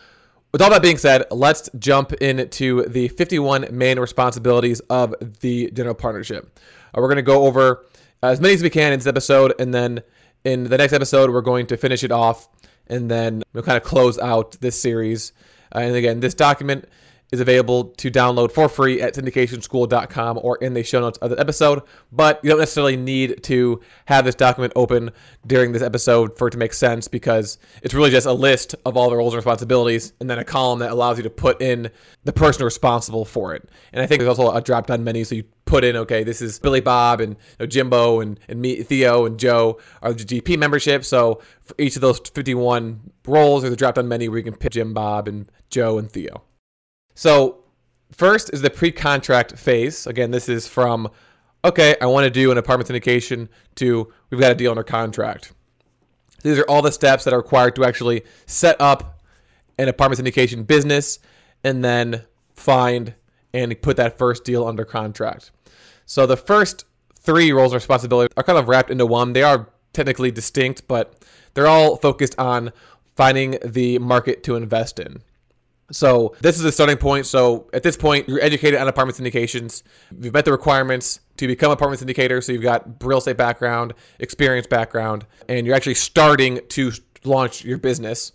with 0.52 0.62
all 0.62 0.70
that 0.70 0.80
being 0.80 0.96
said, 0.96 1.24
let's 1.32 1.68
jump 1.76 2.12
into 2.12 2.84
the 2.84 3.08
51 3.08 3.66
main 3.72 3.98
responsibilities 3.98 4.78
of 4.88 5.12
the 5.40 5.72
general 5.72 5.96
partnership. 5.96 6.56
Uh, 6.94 7.00
we're 7.00 7.08
going 7.08 7.16
to 7.16 7.22
go 7.22 7.46
over 7.46 7.84
as 8.22 8.40
many 8.40 8.54
as 8.54 8.62
we 8.62 8.70
can 8.70 8.92
in 8.92 9.00
this 9.00 9.08
episode, 9.08 9.54
and 9.58 9.74
then 9.74 10.04
in 10.44 10.64
the 10.64 10.78
next 10.78 10.92
episode, 10.92 11.30
we're 11.30 11.40
going 11.40 11.66
to 11.66 11.76
finish 11.76 12.04
it 12.04 12.12
off, 12.12 12.48
and 12.86 13.10
then 13.10 13.42
we'll 13.52 13.64
kind 13.64 13.76
of 13.76 13.82
close 13.82 14.20
out 14.20 14.52
this 14.60 14.80
series. 14.80 15.32
Uh, 15.74 15.80
and 15.80 15.96
again, 15.96 16.20
this 16.20 16.34
document 16.34 16.88
is 17.32 17.40
available 17.40 17.84
to 17.84 18.10
download 18.10 18.52
for 18.52 18.68
free 18.68 19.00
at 19.00 19.14
syndicationschool.com 19.14 20.38
or 20.42 20.58
in 20.58 20.74
the 20.74 20.84
show 20.84 21.00
notes 21.00 21.18
of 21.18 21.30
the 21.30 21.40
episode. 21.40 21.82
But 22.12 22.38
you 22.42 22.50
don't 22.50 22.58
necessarily 22.58 22.96
need 22.96 23.42
to 23.44 23.80
have 24.04 24.26
this 24.26 24.34
document 24.34 24.74
open 24.76 25.10
during 25.46 25.72
this 25.72 25.82
episode 25.82 26.36
for 26.36 26.48
it 26.48 26.50
to 26.52 26.58
make 26.58 26.74
sense 26.74 27.08
because 27.08 27.58
it's 27.82 27.94
really 27.94 28.10
just 28.10 28.26
a 28.26 28.32
list 28.32 28.74
of 28.84 28.96
all 28.96 29.08
the 29.08 29.16
roles 29.16 29.32
and 29.32 29.38
responsibilities 29.38 30.12
and 30.20 30.28
then 30.28 30.38
a 30.38 30.44
column 30.44 30.78
that 30.80 30.90
allows 30.90 31.16
you 31.16 31.22
to 31.22 31.30
put 31.30 31.60
in 31.62 31.90
the 32.24 32.32
person 32.32 32.64
responsible 32.64 33.24
for 33.24 33.54
it. 33.54 33.68
And 33.92 34.02
I 34.02 34.06
think 34.06 34.20
there's 34.20 34.38
also 34.38 34.54
a 34.54 34.60
drop 34.60 34.86
down 34.86 35.02
menu 35.02 35.24
so 35.24 35.34
you 35.34 35.44
put 35.64 35.84
in, 35.84 35.96
okay, 35.96 36.22
this 36.22 36.42
is 36.42 36.58
Billy 36.58 36.80
Bob 36.80 37.22
and 37.22 37.32
you 37.32 37.56
know, 37.60 37.66
Jimbo 37.66 38.20
and, 38.20 38.38
and 38.46 38.60
me, 38.60 38.82
Theo 38.82 39.24
and 39.24 39.38
Joe 39.38 39.80
are 40.02 40.12
the 40.12 40.22
GP 40.22 40.58
membership. 40.58 41.02
So 41.02 41.40
for 41.64 41.74
each 41.78 41.96
of 41.96 42.02
those 42.02 42.18
51 42.18 43.00
roles, 43.26 43.62
there's 43.62 43.72
a 43.72 43.76
drop 43.76 43.94
down 43.94 44.06
menu 44.06 44.30
where 44.30 44.38
you 44.38 44.44
can 44.44 44.54
pick 44.54 44.72
Jim, 44.72 44.92
Bob, 44.92 45.28
and 45.28 45.50
Joe 45.70 45.96
and 45.96 46.10
Theo. 46.10 46.42
So, 47.14 47.64
first 48.10 48.52
is 48.52 48.62
the 48.62 48.70
pre 48.70 48.90
contract 48.90 49.58
phase. 49.58 50.06
Again, 50.06 50.30
this 50.30 50.48
is 50.48 50.66
from, 50.66 51.10
okay, 51.64 51.96
I 52.00 52.06
want 52.06 52.24
to 52.24 52.30
do 52.30 52.50
an 52.50 52.58
apartment 52.58 52.88
syndication 52.90 53.48
to 53.76 54.12
we've 54.30 54.40
got 54.40 54.52
a 54.52 54.54
deal 54.54 54.70
under 54.70 54.82
contract. 54.82 55.52
These 56.42 56.58
are 56.58 56.64
all 56.64 56.82
the 56.82 56.92
steps 56.92 57.24
that 57.24 57.32
are 57.32 57.38
required 57.38 57.76
to 57.76 57.84
actually 57.84 58.22
set 58.46 58.80
up 58.80 59.20
an 59.78 59.88
apartment 59.88 60.20
syndication 60.20 60.66
business 60.66 61.18
and 61.62 61.84
then 61.84 62.24
find 62.54 63.14
and 63.54 63.80
put 63.80 63.96
that 63.96 64.18
first 64.18 64.44
deal 64.44 64.66
under 64.66 64.84
contract. 64.84 65.50
So, 66.06 66.26
the 66.26 66.36
first 66.36 66.84
three 67.18 67.52
roles 67.52 67.72
and 67.72 67.76
responsibilities 67.76 68.32
are 68.36 68.42
kind 68.42 68.58
of 68.58 68.68
wrapped 68.68 68.90
into 68.90 69.06
one. 69.06 69.32
They 69.32 69.42
are 69.42 69.68
technically 69.92 70.30
distinct, 70.30 70.88
but 70.88 71.22
they're 71.54 71.66
all 71.66 71.96
focused 71.96 72.38
on 72.38 72.72
finding 73.14 73.58
the 73.64 73.98
market 73.98 74.42
to 74.44 74.56
invest 74.56 74.98
in. 74.98 75.22
So 75.92 76.34
this 76.40 76.58
is 76.58 76.64
a 76.64 76.72
starting 76.72 76.96
point. 76.96 77.26
So 77.26 77.68
at 77.72 77.82
this 77.82 77.96
point, 77.96 78.28
you're 78.28 78.40
educated 78.40 78.80
on 78.80 78.88
apartment 78.88 79.18
syndications. 79.18 79.82
You've 80.18 80.32
met 80.32 80.46
the 80.46 80.52
requirements 80.52 81.20
to 81.36 81.46
become 81.46 81.70
apartment 81.70 82.02
syndicator. 82.02 82.42
So 82.42 82.52
you've 82.52 82.62
got 82.62 83.04
real 83.04 83.18
estate 83.18 83.36
background, 83.36 83.92
experience 84.18 84.66
background, 84.66 85.26
and 85.48 85.66
you're 85.66 85.76
actually 85.76 85.94
starting 85.94 86.60
to 86.70 86.92
launch 87.24 87.64
your 87.64 87.78
business. 87.78 88.32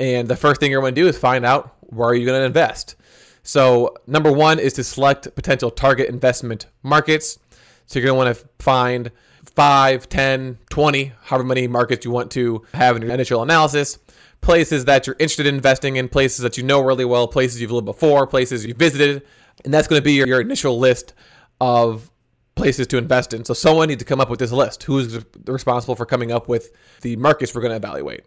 And 0.00 0.26
the 0.26 0.36
first 0.36 0.60
thing 0.60 0.70
you're 0.72 0.80
going 0.80 0.94
to 0.94 1.00
do 1.00 1.06
is 1.06 1.16
find 1.16 1.46
out 1.46 1.76
where 1.80 2.08
are 2.08 2.14
you 2.14 2.26
going 2.26 2.40
to 2.40 2.46
invest. 2.46 2.96
So 3.44 3.94
number 4.08 4.32
one 4.32 4.58
is 4.58 4.72
to 4.74 4.84
select 4.84 5.32
potential 5.36 5.70
target 5.70 6.08
investment 6.08 6.66
markets. 6.82 7.38
So 7.86 8.00
you're 8.00 8.06
going 8.06 8.18
to 8.18 8.24
want 8.26 8.36
to 8.36 8.64
find 8.64 9.12
5, 9.44 10.08
10, 10.08 10.58
20, 10.68 11.12
however 11.22 11.44
many 11.44 11.68
markets 11.68 12.04
you 12.04 12.10
want 12.10 12.32
to 12.32 12.64
have 12.74 12.96
in 12.96 13.02
your 13.02 13.12
initial 13.12 13.42
analysis 13.42 13.98
places 14.40 14.84
that 14.84 15.06
you're 15.06 15.16
interested 15.18 15.46
in 15.46 15.54
investing 15.54 15.96
in, 15.96 16.08
places 16.08 16.38
that 16.38 16.56
you 16.56 16.62
know 16.62 16.80
really 16.80 17.04
well, 17.04 17.26
places 17.28 17.60
you've 17.60 17.72
lived 17.72 17.86
before, 17.86 18.26
places 18.26 18.64
you've 18.64 18.76
visited. 18.76 19.22
And 19.64 19.72
that's 19.72 19.88
going 19.88 20.00
to 20.00 20.04
be 20.04 20.12
your, 20.12 20.26
your 20.26 20.40
initial 20.40 20.78
list 20.78 21.14
of 21.60 22.10
places 22.54 22.86
to 22.88 22.98
invest 22.98 23.32
in. 23.34 23.44
So 23.44 23.54
someone 23.54 23.88
needs 23.88 24.00
to 24.00 24.04
come 24.04 24.20
up 24.20 24.30
with 24.30 24.38
this 24.38 24.52
list. 24.52 24.82
Who's 24.84 25.24
responsible 25.46 25.94
for 25.94 26.06
coming 26.06 26.32
up 26.32 26.48
with 26.48 26.72
the 27.02 27.16
markets 27.16 27.54
we're 27.54 27.60
going 27.62 27.70
to 27.70 27.76
evaluate? 27.76 28.24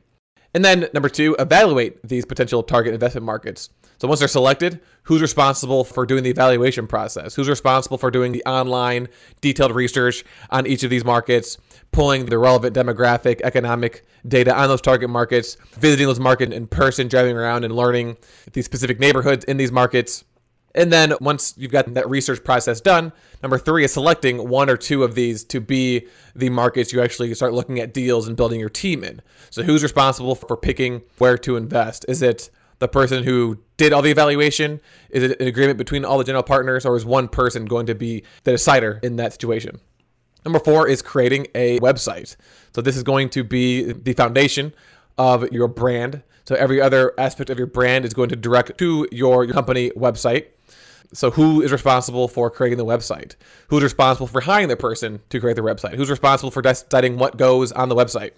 And 0.53 0.65
then 0.65 0.88
number 0.94 1.10
two, 1.10 1.36
evaluate 1.38 2.01
these 2.08 2.25
potential 2.25 2.63
target 2.63 2.94
investment 2.94 3.25
markets. 3.25 3.70
So 4.00 4.08
once 4.08 4.20
they're 4.20 4.27
selected, 4.29 4.79
who's 5.03 5.22
responsible 5.22 5.84
for 5.84 6.06
doing 6.06 6.24
the 6.24 6.29
evaluation 6.29 6.88
process? 6.88 7.36
Who's 7.36 7.50
responsible 7.50 7.98
for 7.98 8.10
doing 8.10 8.32
the 8.32 8.44
online 8.46 9.10
detailed 9.41 9.75
research 9.75 10.24
on 10.50 10.65
each 10.65 10.84
of 10.84 10.89
these 10.89 11.03
markets, 11.03 11.58
pulling 11.91 12.25
the 12.25 12.38
relevant 12.38 12.75
demographic, 12.75 13.41
economic 13.41 14.06
data 14.27 14.56
on 14.58 14.70
those 14.70 14.82
target 14.82 15.10
markets, 15.10 15.58
visiting 15.74 16.08
those 16.08 16.20
markets 16.20 16.53
in 16.53 16.65
person, 16.65 17.08
driving 17.10 17.36
around 17.36 17.65
and 17.65 17.75
learning 17.75 18.18
these 18.53 18.65
specific 18.65 19.00
neighborhoods 19.00 19.44
in 19.46 19.58
these 19.58 19.72
markets. 19.72 20.24
And 20.75 20.94
then 20.94 21.13
once 21.20 21.53
you've 21.58 21.72
got 21.72 21.94
that 21.94 22.10
research 22.10 22.44
process 22.44 22.79
done, 22.79 23.12
number 23.41 23.58
three 23.58 23.84
is 23.84 23.93
selecting 23.93 24.50
one 24.50 24.69
or 24.69 24.77
two 24.77 25.03
of 25.03 25.15
these 25.15 25.43
to 25.46 25.60
be 25.60 26.08
the 26.36 26.50
markets 26.50 26.93
you 26.93 27.01
actually 27.01 27.34
start 27.36 27.53
looking 27.53 27.79
at 27.79 27.93
deals 27.93 28.27
and 28.27 28.38
building 28.38 28.60
your 28.60 28.69
team 28.69 29.03
in. 29.03 29.22
So 29.50 29.63
who's 29.63 29.84
responsible 29.84 30.36
for 30.36 30.58
picking 30.58 31.01
where 31.17 31.38
to 31.39 31.55
invest? 31.55 32.05
Is 32.08 32.22
it 32.22 32.50
the 32.79 32.88
person 32.88 33.24
who 33.24 33.60
did 33.77 33.93
all 33.93 34.01
the 34.01 34.12
evaluation? 34.12 34.81
Is 35.10 35.24
it 35.24 35.39
an 35.39 35.48
agreement 35.48 35.77
between 35.77 36.05
all 36.05 36.17
the 36.17 36.24
general 36.24 36.43
partners, 36.43 36.86
or 36.86 36.96
is 36.96 37.05
one 37.05 37.27
person 37.27 37.65
going 37.65 37.86
to 37.88 37.96
be 37.96 38.24
the 38.43 38.51
decider 38.51 39.00
in 39.03 39.17
that 39.17 39.34
situation? 39.34 39.79
Number 40.46 40.60
four 40.60 40.88
is 40.88 41.01
creating 41.01 41.48
a 41.53 41.79
website. 41.79 42.38
So 42.74 42.81
this 42.81 42.96
is 42.96 43.03
going 43.03 43.29
to 43.31 43.43
be 43.43 43.91
the 43.91 44.13
foundation 44.13 44.74
of 45.17 45.51
your 45.51 45.67
brand. 45.67 46.24
So 46.46 46.55
every 46.55 46.79
other 46.81 47.13
aspect 47.17 47.50
of 47.50 47.58
your 47.58 47.67
brand 47.67 48.05
is 48.05 48.13
going 48.13 48.29
to 48.29 48.36
direct 48.36 48.77
to 48.77 49.08
your 49.12 49.46
company 49.48 49.91
website. 49.91 50.48
So 51.12 51.32
who 51.32 51.62
is 51.62 51.72
responsible 51.72 52.28
for 52.28 52.51
creating 52.51 52.78
the 52.78 52.86
website? 52.86 53.36
Who's 53.70 53.82
responsible 53.82 54.28
for 54.28 54.42
hiring 54.42 54.68
the 54.68 54.78
person 54.78 55.22
to 55.30 55.39
create 55.39 55.56
the 55.56 55.63
website? 55.63 55.96
Who's 55.96 56.10
responsible 56.10 56.51
for 56.51 56.62
deciding 56.62 57.18
what 57.18 57.38
goes 57.38 57.72
on 57.72 57.89
the 57.89 57.96
website? 57.96 58.32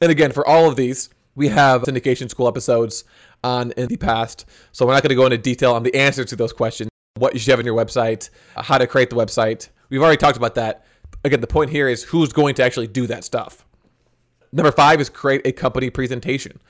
And 0.00 0.10
again, 0.10 0.32
for 0.32 0.44
all 0.46 0.68
of 0.68 0.74
these, 0.74 1.08
we 1.36 1.48
have 1.48 1.82
syndication 1.82 2.28
school 2.28 2.48
episodes 2.48 3.04
on 3.44 3.72
in 3.72 3.88
the 3.88 3.96
past. 3.96 4.44
So 4.72 4.86
we're 4.86 4.92
not 4.92 5.02
going 5.02 5.10
to 5.10 5.14
go 5.14 5.26
into 5.26 5.38
detail 5.38 5.72
on 5.72 5.84
the 5.84 5.94
answers 5.94 6.26
to 6.26 6.36
those 6.36 6.52
questions, 6.52 6.90
what 7.16 7.32
you 7.32 7.38
should 7.38 7.50
have 7.50 7.60
on 7.60 7.64
your 7.64 7.76
website, 7.76 8.30
how 8.56 8.78
to 8.78 8.86
create 8.86 9.10
the 9.10 9.16
website. 9.16 9.68
We've 9.88 10.02
already 10.02 10.16
talked 10.16 10.36
about 10.36 10.56
that. 10.56 10.84
Again, 11.24 11.40
the 11.40 11.46
point 11.46 11.70
here 11.70 11.88
is 11.88 12.02
who's 12.02 12.32
going 12.32 12.56
to 12.56 12.64
actually 12.64 12.88
do 12.88 13.06
that 13.06 13.22
stuff. 13.22 13.64
Number 14.52 14.72
five 14.72 15.00
is 15.00 15.08
create 15.08 15.42
a 15.44 15.52
company 15.52 15.90
presentation. 15.90 16.60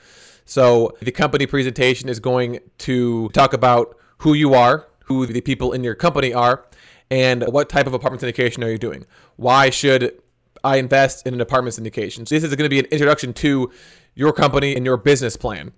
So 0.45 0.95
the 1.01 1.11
company 1.11 1.47
presentation 1.47 2.09
is 2.09 2.19
going 2.19 2.59
to 2.79 3.29
talk 3.29 3.53
about 3.53 3.97
who 4.19 4.33
you 4.33 4.53
are, 4.53 4.87
who 5.05 5.25
the 5.25 5.41
people 5.41 5.73
in 5.73 5.83
your 5.83 5.95
company 5.95 6.33
are, 6.33 6.65
and 7.09 7.43
what 7.43 7.69
type 7.69 7.87
of 7.87 7.93
apartment 7.93 8.21
syndication 8.21 8.63
are 8.63 8.71
you 8.71 8.77
doing. 8.77 9.05
Why 9.35 9.69
should 9.69 10.19
I 10.63 10.77
invest 10.77 11.27
in 11.27 11.33
an 11.33 11.41
apartment 11.41 11.75
syndication? 11.75 12.27
So 12.27 12.35
this 12.35 12.43
is 12.43 12.55
going 12.55 12.65
to 12.65 12.69
be 12.69 12.79
an 12.79 12.85
introduction 12.85 13.33
to 13.33 13.71
your 14.15 14.33
company 14.33 14.75
and 14.75 14.85
your 14.85 14.97
business 14.97 15.37
plan. 15.37 15.71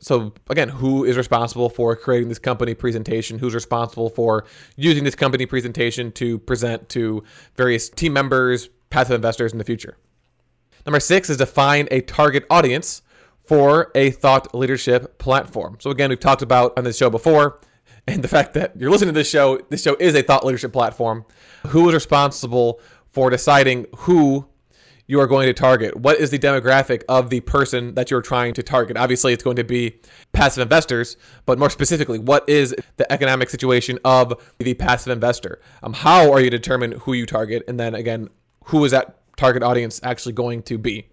So 0.00 0.34
again, 0.50 0.68
who 0.68 1.04
is 1.04 1.16
responsible 1.16 1.70
for 1.70 1.96
creating 1.96 2.28
this 2.28 2.38
company 2.38 2.74
presentation? 2.74 3.38
Who's 3.38 3.54
responsible 3.54 4.10
for 4.10 4.44
using 4.76 5.04
this 5.04 5.14
company 5.14 5.46
presentation 5.46 6.12
to 6.12 6.38
present 6.40 6.88
to 6.90 7.24
various 7.56 7.88
team 7.88 8.12
members, 8.12 8.68
passive 8.90 9.14
investors 9.14 9.52
in 9.52 9.58
the 9.58 9.64
future? 9.64 9.96
Number 10.84 11.00
six 11.00 11.30
is 11.30 11.38
define 11.38 11.88
a 11.90 12.02
target 12.02 12.44
audience 12.50 13.00
for 13.44 13.90
a 13.94 14.10
thought 14.10 14.54
leadership 14.54 15.18
platform. 15.18 15.78
So 15.80 15.90
again, 15.90 16.10
we've 16.10 16.20
talked 16.20 16.42
about 16.42 16.76
on 16.76 16.84
this 16.84 16.98
show 16.98 17.08
before, 17.08 17.60
and 18.08 18.22
the 18.22 18.28
fact 18.28 18.54
that 18.54 18.76
you're 18.76 18.90
listening 18.90 19.14
to 19.14 19.18
this 19.18 19.28
show, 19.28 19.58
this 19.70 19.82
show 19.82 19.96
is 19.98 20.14
a 20.14 20.22
thought 20.22 20.44
leadership 20.44 20.72
platform. 20.72 21.24
Who 21.68 21.88
is 21.88 21.94
responsible 21.94 22.80
for 23.10 23.30
deciding 23.30 23.86
who 23.96 24.46
you 25.06 25.20
are 25.20 25.26
going 25.26 25.46
to 25.46 25.52
target? 25.52 25.96
What 25.96 26.18
is 26.18 26.30
the 26.30 26.38
demographic 26.38 27.02
of 27.08 27.30
the 27.30 27.40
person 27.40 27.94
that 27.94 28.10
you're 28.10 28.22
trying 28.22 28.54
to 28.54 28.62
target? 28.62 28.96
Obviously, 28.96 29.32
it's 29.32 29.44
going 29.44 29.56
to 29.56 29.64
be 29.64 30.00
passive 30.32 30.62
investors, 30.62 31.16
but 31.46 31.58
more 31.58 31.70
specifically, 31.70 32.18
what 32.18 32.48
is 32.48 32.74
the 32.96 33.10
economic 33.12 33.50
situation 33.50 33.98
of 34.04 34.34
the 34.58 34.74
passive 34.74 35.12
investor? 35.12 35.60
Um, 35.82 35.92
how 35.92 36.32
are 36.32 36.40
you 36.40 36.50
determine 36.50 36.92
who 36.92 37.12
you 37.12 37.26
target? 37.26 37.62
And 37.68 37.78
then 37.78 37.94
again, 37.94 38.28
who 38.66 38.84
is 38.84 38.92
that 38.92 39.18
target 39.36 39.62
audience 39.62 40.00
actually 40.02 40.32
going 40.32 40.62
to 40.64 40.78
be? 40.78 41.08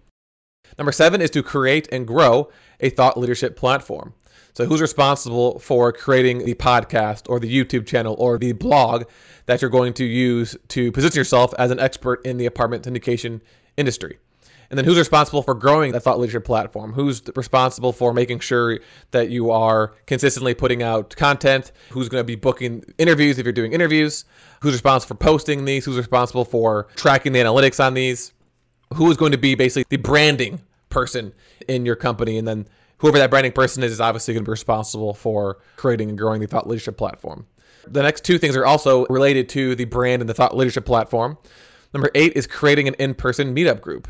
Number 0.78 0.92
seven 0.92 1.20
is 1.20 1.30
to 1.30 1.42
create 1.42 1.88
and 1.92 2.06
grow 2.06 2.50
a 2.80 2.88
thought 2.88 3.18
leadership 3.18 3.56
platform. 3.56 4.14
So, 4.54 4.66
who's 4.66 4.80
responsible 4.80 5.58
for 5.58 5.92
creating 5.92 6.44
the 6.44 6.54
podcast 6.54 7.28
or 7.28 7.40
the 7.40 7.52
YouTube 7.52 7.86
channel 7.86 8.14
or 8.18 8.38
the 8.38 8.52
blog 8.52 9.04
that 9.46 9.62
you're 9.62 9.70
going 9.70 9.94
to 9.94 10.04
use 10.04 10.56
to 10.68 10.92
position 10.92 11.18
yourself 11.18 11.54
as 11.58 11.70
an 11.70 11.80
expert 11.80 12.24
in 12.24 12.36
the 12.36 12.46
apartment 12.46 12.84
syndication 12.84 13.40
industry. 13.76 14.18
And 14.72 14.78
then 14.78 14.86
who's 14.86 14.96
responsible 14.96 15.42
for 15.42 15.54
growing 15.54 15.92
that 15.92 16.00
thought 16.00 16.18
leadership 16.18 16.46
platform? 16.46 16.94
Who's 16.94 17.22
responsible 17.36 17.92
for 17.92 18.14
making 18.14 18.40
sure 18.40 18.80
that 19.10 19.28
you 19.28 19.50
are 19.50 19.92
consistently 20.06 20.54
putting 20.54 20.82
out 20.82 21.14
content? 21.14 21.72
Who's 21.90 22.08
going 22.08 22.20
to 22.22 22.26
be 22.26 22.36
booking 22.36 22.82
interviews 22.96 23.38
if 23.38 23.44
you're 23.44 23.52
doing 23.52 23.74
interviews? 23.74 24.24
Who's 24.62 24.72
responsible 24.72 25.16
for 25.16 25.22
posting 25.22 25.66
these? 25.66 25.84
Who's 25.84 25.98
responsible 25.98 26.46
for 26.46 26.88
tracking 26.96 27.32
the 27.32 27.40
analytics 27.40 27.84
on 27.84 27.92
these? 27.92 28.32
Who 28.94 29.10
is 29.10 29.18
going 29.18 29.32
to 29.32 29.38
be 29.38 29.54
basically 29.54 29.84
the 29.90 30.02
branding 30.02 30.58
person 30.88 31.34
in 31.68 31.84
your 31.84 31.96
company? 31.96 32.38
And 32.38 32.48
then 32.48 32.66
whoever 33.02 33.18
that 33.18 33.30
branding 33.30 33.52
person 33.52 33.82
is 33.82 33.90
is 33.90 34.00
obviously 34.00 34.32
going 34.32 34.44
to 34.44 34.48
be 34.48 34.52
responsible 34.52 35.12
for 35.12 35.58
creating 35.76 36.08
and 36.08 36.16
growing 36.16 36.40
the 36.40 36.46
thought 36.46 36.68
leadership 36.68 36.96
platform. 36.96 37.44
The 37.86 38.00
next 38.00 38.24
two 38.24 38.38
things 38.38 38.56
are 38.56 38.64
also 38.64 39.06
related 39.06 39.48
to 39.50 39.74
the 39.74 39.86
brand 39.86 40.22
and 40.22 40.28
the 40.28 40.34
thought 40.34 40.56
leadership 40.56 40.86
platform. 40.86 41.36
Number 41.92 42.10
eight 42.14 42.34
is 42.36 42.46
creating 42.46 42.86
an 42.86 42.94
in 42.94 43.14
person 43.14 43.54
meetup 43.54 43.80
group. 43.80 44.06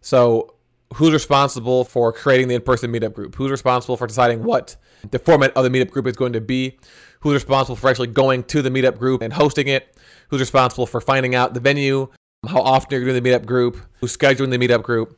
So, 0.00 0.56
who's 0.94 1.12
responsible 1.12 1.84
for 1.84 2.12
creating 2.12 2.48
the 2.48 2.56
in 2.56 2.62
person 2.62 2.92
meetup 2.92 3.14
group? 3.14 3.36
Who's 3.36 3.50
responsible 3.50 3.96
for 3.96 4.08
deciding 4.08 4.42
what 4.42 4.76
the 5.08 5.20
format 5.20 5.56
of 5.56 5.62
the 5.62 5.70
meetup 5.70 5.90
group 5.90 6.08
is 6.08 6.16
going 6.16 6.32
to 6.32 6.40
be? 6.40 6.78
Who's 7.20 7.34
responsible 7.34 7.76
for 7.76 7.88
actually 7.88 8.08
going 8.08 8.42
to 8.44 8.60
the 8.60 8.70
meetup 8.70 8.98
group 8.98 9.22
and 9.22 9.32
hosting 9.32 9.68
it? 9.68 9.96
Who's 10.28 10.40
responsible 10.40 10.86
for 10.86 11.00
finding 11.00 11.36
out 11.36 11.54
the 11.54 11.60
venue? 11.60 12.08
How 12.48 12.60
often 12.60 12.90
you're 12.90 13.08
doing 13.08 13.22
the 13.22 13.30
meetup 13.30 13.46
group? 13.46 13.78
Who's 14.00 14.16
scheduling 14.16 14.50
the 14.50 14.58
meetup 14.58 14.82
group? 14.82 15.16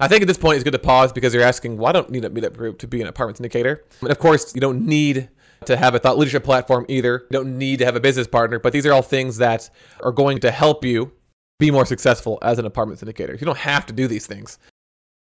I 0.00 0.08
think 0.08 0.22
at 0.22 0.28
this 0.28 0.38
point 0.38 0.56
it's 0.56 0.64
good 0.64 0.72
to 0.72 0.78
pause 0.78 1.12
because 1.12 1.32
you're 1.34 1.42
asking, 1.42 1.76
why 1.76 1.92
don't 1.92 2.10
need 2.10 2.24
a 2.24 2.30
meetup 2.30 2.56
group 2.56 2.78
to 2.80 2.88
be 2.88 3.00
an 3.00 3.06
apartment 3.06 3.38
syndicator? 3.38 3.80
And 4.00 4.10
of 4.10 4.18
course, 4.18 4.54
you 4.54 4.60
don't 4.60 4.86
need 4.86 5.28
to 5.66 5.76
have 5.76 5.94
a 5.94 5.98
thought 5.98 6.18
leadership 6.18 6.44
platform 6.44 6.84
either. 6.88 7.26
You 7.30 7.38
don't 7.38 7.58
need 7.58 7.78
to 7.78 7.84
have 7.84 7.96
a 7.96 8.00
business 8.00 8.26
partner, 8.26 8.58
but 8.58 8.72
these 8.72 8.86
are 8.86 8.92
all 8.92 9.02
things 9.02 9.36
that 9.38 9.70
are 10.02 10.12
going 10.12 10.38
to 10.40 10.50
help 10.50 10.84
you 10.84 11.12
be 11.58 11.70
more 11.70 11.86
successful 11.86 12.38
as 12.42 12.58
an 12.58 12.66
apartment 12.66 13.00
syndicator. 13.00 13.38
You 13.38 13.46
don't 13.46 13.58
have 13.58 13.86
to 13.86 13.92
do 13.92 14.08
these 14.08 14.26
things. 14.26 14.58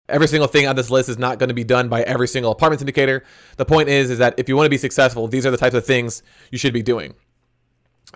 Every 0.09 0.27
single 0.27 0.47
thing 0.47 0.67
on 0.67 0.75
this 0.75 0.89
list 0.89 1.09
is 1.09 1.17
not 1.17 1.39
going 1.39 1.49
to 1.49 1.55
be 1.55 1.63
done 1.63 1.87
by 1.87 2.01
every 2.03 2.27
single 2.27 2.51
apartment 2.51 2.81
syndicator. 2.81 3.21
The 3.57 3.65
point 3.65 3.89
is, 3.89 4.09
is 4.09 4.17
that 4.17 4.33
if 4.37 4.49
you 4.49 4.55
want 4.55 4.65
to 4.65 4.69
be 4.71 4.77
successful, 4.77 5.27
these 5.27 5.45
are 5.45 5.51
the 5.51 5.57
types 5.57 5.75
of 5.75 5.85
things 5.85 6.23
you 6.51 6.57
should 6.57 6.73
be 6.73 6.81
doing. 6.81 7.13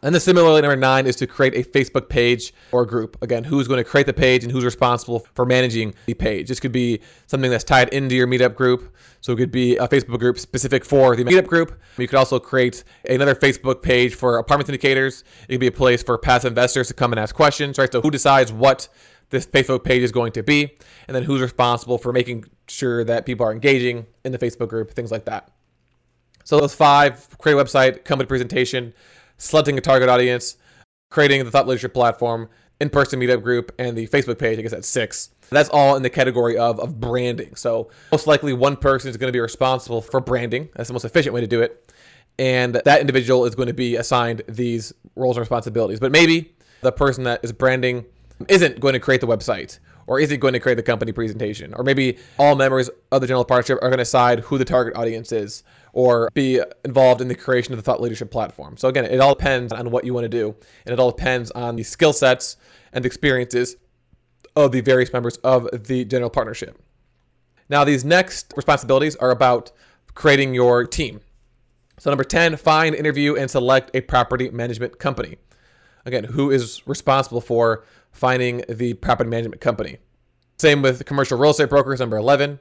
And 0.06 0.14
then 0.14 0.22
similarly, 0.22 0.62
number 0.62 0.76
nine 0.76 1.08
is 1.08 1.16
to 1.16 1.26
create 1.26 1.56
a 1.56 1.68
Facebook 1.68 2.10
page 2.10 2.54
or 2.72 2.86
group. 2.86 3.18
Again, 3.24 3.44
who's 3.44 3.68
going 3.68 3.84
to 3.84 3.84
create 3.84 4.06
the 4.06 4.14
page 4.14 4.44
and 4.44 4.52
who's 4.52 4.64
responsible 4.64 5.26
for 5.34 5.48
managing 5.48 5.96
the 6.06 6.14
page. 6.14 6.48
This 6.48 6.60
could 6.60 6.72
be 6.72 7.02
something 7.26 7.50
that's 7.50 7.64
tied 7.64 7.90
into 7.90 8.14
your 8.14 8.28
meetup 8.28 8.54
group. 8.54 8.96
So 9.22 9.34
it 9.34 9.38
could 9.38 9.50
be 9.50 9.78
a 9.78 9.88
Facebook 9.88 10.20
group 10.20 10.38
specific 10.38 10.86
for 10.86 11.16
the 11.16 11.24
meetup 11.24 11.48
group. 11.48 11.82
You 11.98 12.08
could 12.08 12.20
also 12.20 12.38
create 12.38 12.84
another 13.10 13.34
Facebook 13.34 13.82
page 13.82 14.14
for 14.14 14.38
apartment 14.38 14.70
syndicators. 14.70 15.24
It 15.50 15.54
could 15.54 15.60
be 15.62 15.68
a 15.68 15.72
place 15.72 16.04
for 16.04 16.20
past 16.20 16.46
investors 16.46 16.88
to 16.90 16.94
come 16.94 17.12
and 17.12 17.20
ask 17.20 17.34
questions, 17.34 17.80
right? 17.80 17.92
So 17.92 18.00
who 18.00 18.12
decides 18.12 18.54
what 18.54 18.88
this 19.32 19.48
Facebook 19.48 19.84
page 19.84 20.04
is 20.04 20.12
going 20.12 20.34
to 20.34 20.44
be, 20.44 20.78
and 21.08 21.16
then 21.16 21.24
who's 21.24 21.42
responsible 21.42 21.98
for 21.98 22.14
making 22.14 22.46
sure 22.68 23.04
that 23.06 23.26
people 23.26 23.44
are 23.44 23.52
engaging 23.52 24.06
in 24.24 24.32
the 24.32 24.38
Facebook 24.38 24.68
group, 24.68 24.92
things 24.92 25.12
like 25.12 25.26
that. 25.26 25.50
So 26.44 26.60
those 26.60 26.76
five: 26.76 27.28
create 27.40 27.56
a 27.56 27.64
website, 27.64 28.06
company 28.06 28.28
presentation, 28.28 28.94
selecting 29.38 29.77
a 29.77 29.82
target 29.82 30.10
audience, 30.10 30.58
creating 31.10 31.44
the 31.44 31.51
thought 31.51 31.68
leadership 31.68 31.94
platform, 31.94 32.50
in-person 32.80 33.20
meetup 33.20 33.42
group, 33.42 33.72
and 33.80 33.98
the 33.98 34.08
Facebook 34.08 34.38
page. 34.38 34.60
I 34.60 34.62
guess 34.62 34.72
that's 34.72 34.88
six. 34.88 35.30
That's 35.50 35.70
all 35.70 35.96
in 35.96 36.04
the 36.04 36.10
category 36.10 36.58
of, 36.58 36.80
of 36.80 37.00
branding. 37.00 37.56
So 37.56 37.89
most 38.12 38.27
likely 38.27 38.54
one 38.54 38.75
person 38.75 39.10
is 39.10 39.18
going 39.18 39.30
to 39.30 39.36
be 39.36 39.39
responsible 39.39 40.01
for 40.01 40.20
branding. 40.20 40.70
That's 40.75 40.89
the 40.89 40.94
most 40.94 41.06
efficient 41.06 41.34
way 41.34 41.42
to 41.42 41.48
do 41.48 41.62
it. 41.62 41.94
And 42.38 42.75
that 42.84 43.00
individual 43.00 43.46
is 43.46 43.56
going 43.56 43.68
to 43.68 43.74
be 43.74 43.96
assigned 43.96 44.42
these 44.48 44.92
roles 45.15 45.38
and 45.38 45.42
responsibilities. 45.42 46.00
But 46.00 46.12
maybe 46.12 46.54
the 46.82 46.92
person 46.92 47.24
that 47.25 47.42
is 47.44 47.51
branding 47.51 48.06
isn't 48.50 48.80
going 48.80 48.94
to 48.94 49.00
create 49.00 49.22
the 49.22 49.27
website 49.27 49.80
or 50.08 50.20
is 50.20 50.32
it 50.32 50.38
going 50.38 50.54
to 50.54 50.60
create 50.60 50.76
the 50.76 50.84
company 50.84 51.12
presentation? 51.12 51.74
Or 51.74 51.84
maybe 51.84 52.18
all 52.38 52.56
members 52.56 52.90
of 53.12 53.22
the 53.22 53.28
general 53.28 53.46
partnership 53.46 53.78
are 53.78 53.90
going 53.90 53.94
to 53.94 53.98
decide 53.98 54.40
who 54.42 54.58
the 54.58 54.66
target 54.66 54.96
audience 54.96 55.32
is 55.32 55.64
or 55.94 56.30
be 56.34 56.62
involved 56.84 57.22
in 57.22 57.28
the 57.28 57.36
creation 57.36 57.74
of 57.74 57.78
the 57.78 57.84
thought 57.84 58.02
leadership 58.02 58.30
platform. 58.30 58.78
So 58.78 58.90
again, 58.90 59.06
it 59.06 59.20
all 59.20 59.34
depends 59.34 59.72
on 59.72 59.92
what 59.92 60.04
you 60.04 60.14
want 60.14 60.26
to 60.26 60.30
do, 60.30 60.56
and 60.86 60.94
it 60.94 61.00
all 61.00 61.12
depends 61.12 61.52
on 61.52 61.76
the 61.76 61.84
skill 61.84 62.14
sets 62.14 62.58
and 62.92 63.06
experiences 63.06 63.78
of 64.56 64.72
the 64.72 64.82
various 64.82 65.12
members 65.12 65.38
of 65.38 65.68
the 65.88 66.06
general 66.06 66.30
partnership. 66.30 66.82
Now, 67.70 67.84
these 67.84 68.06
next 68.06 68.54
responsibilities 68.56 69.16
are 69.16 69.32
about 69.32 69.72
creating 70.14 70.54
your 70.54 70.86
team. 70.86 71.22
So, 71.98 72.10
number 72.10 72.24
10, 72.24 72.58
find, 72.58 72.94
interview, 72.94 73.36
and 73.36 73.50
select 73.50 73.92
a 73.96 74.02
property 74.02 74.50
management 74.50 75.00
company. 75.00 75.38
Again, 76.06 76.26
who 76.26 76.52
is 76.52 76.86
responsible 76.86 77.42
for 77.42 77.86
finding 78.15 78.63
the 78.69 78.93
property 78.95 79.29
management 79.29 79.62
company? 79.62 79.98
Same 80.57 80.81
with 80.81 81.05
commercial 81.05 81.38
real 81.38 81.51
estate 81.51 81.69
brokers, 81.69 82.00
number 82.00 82.17
11. 82.17 82.60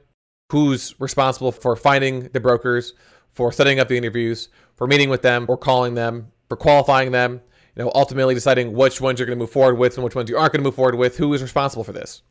who's 0.51 0.93
responsible 0.99 1.51
for 1.51 1.75
finding 1.75 2.27
the 2.29 2.39
brokers, 2.39 2.93
for 3.33 3.51
setting 3.51 3.79
up 3.79 3.87
the 3.87 3.97
interviews, 3.97 4.49
for 4.75 4.87
meeting 4.87 5.09
with 5.09 5.21
them, 5.21 5.45
or 5.49 5.57
calling 5.57 5.95
them, 5.95 6.31
for 6.49 6.55
qualifying 6.55 7.11
them, 7.11 7.41
you 7.75 7.83
know, 7.83 7.91
ultimately 7.95 8.33
deciding 8.33 8.73
which 8.73 9.01
ones 9.01 9.19
you're 9.19 9.25
going 9.25 9.37
to 9.37 9.43
move 9.43 9.51
forward 9.51 9.75
with 9.75 9.95
and 9.97 10.03
which 10.03 10.15
ones 10.15 10.29
you 10.29 10.37
aren't 10.37 10.53
going 10.53 10.61
to 10.61 10.67
move 10.67 10.75
forward 10.75 10.95
with, 10.95 11.17
who 11.17 11.33
is 11.33 11.41
responsible 11.41 11.83
for 11.83 11.93
this. 11.93 12.21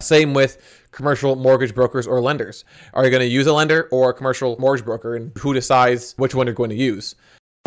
Same 0.00 0.34
with 0.34 0.86
commercial 0.92 1.34
mortgage 1.36 1.74
brokers 1.74 2.06
or 2.06 2.20
lenders. 2.20 2.64
Are 2.92 3.04
you 3.04 3.10
going 3.10 3.22
to 3.22 3.26
use 3.26 3.46
a 3.46 3.52
lender 3.52 3.88
or 3.90 4.10
a 4.10 4.14
commercial 4.14 4.56
mortgage 4.58 4.84
broker 4.84 5.16
and 5.16 5.32
who 5.38 5.54
decides 5.54 6.12
which 6.18 6.34
one 6.34 6.46
you're 6.46 6.54
going 6.54 6.70
to 6.70 6.76
use? 6.76 7.14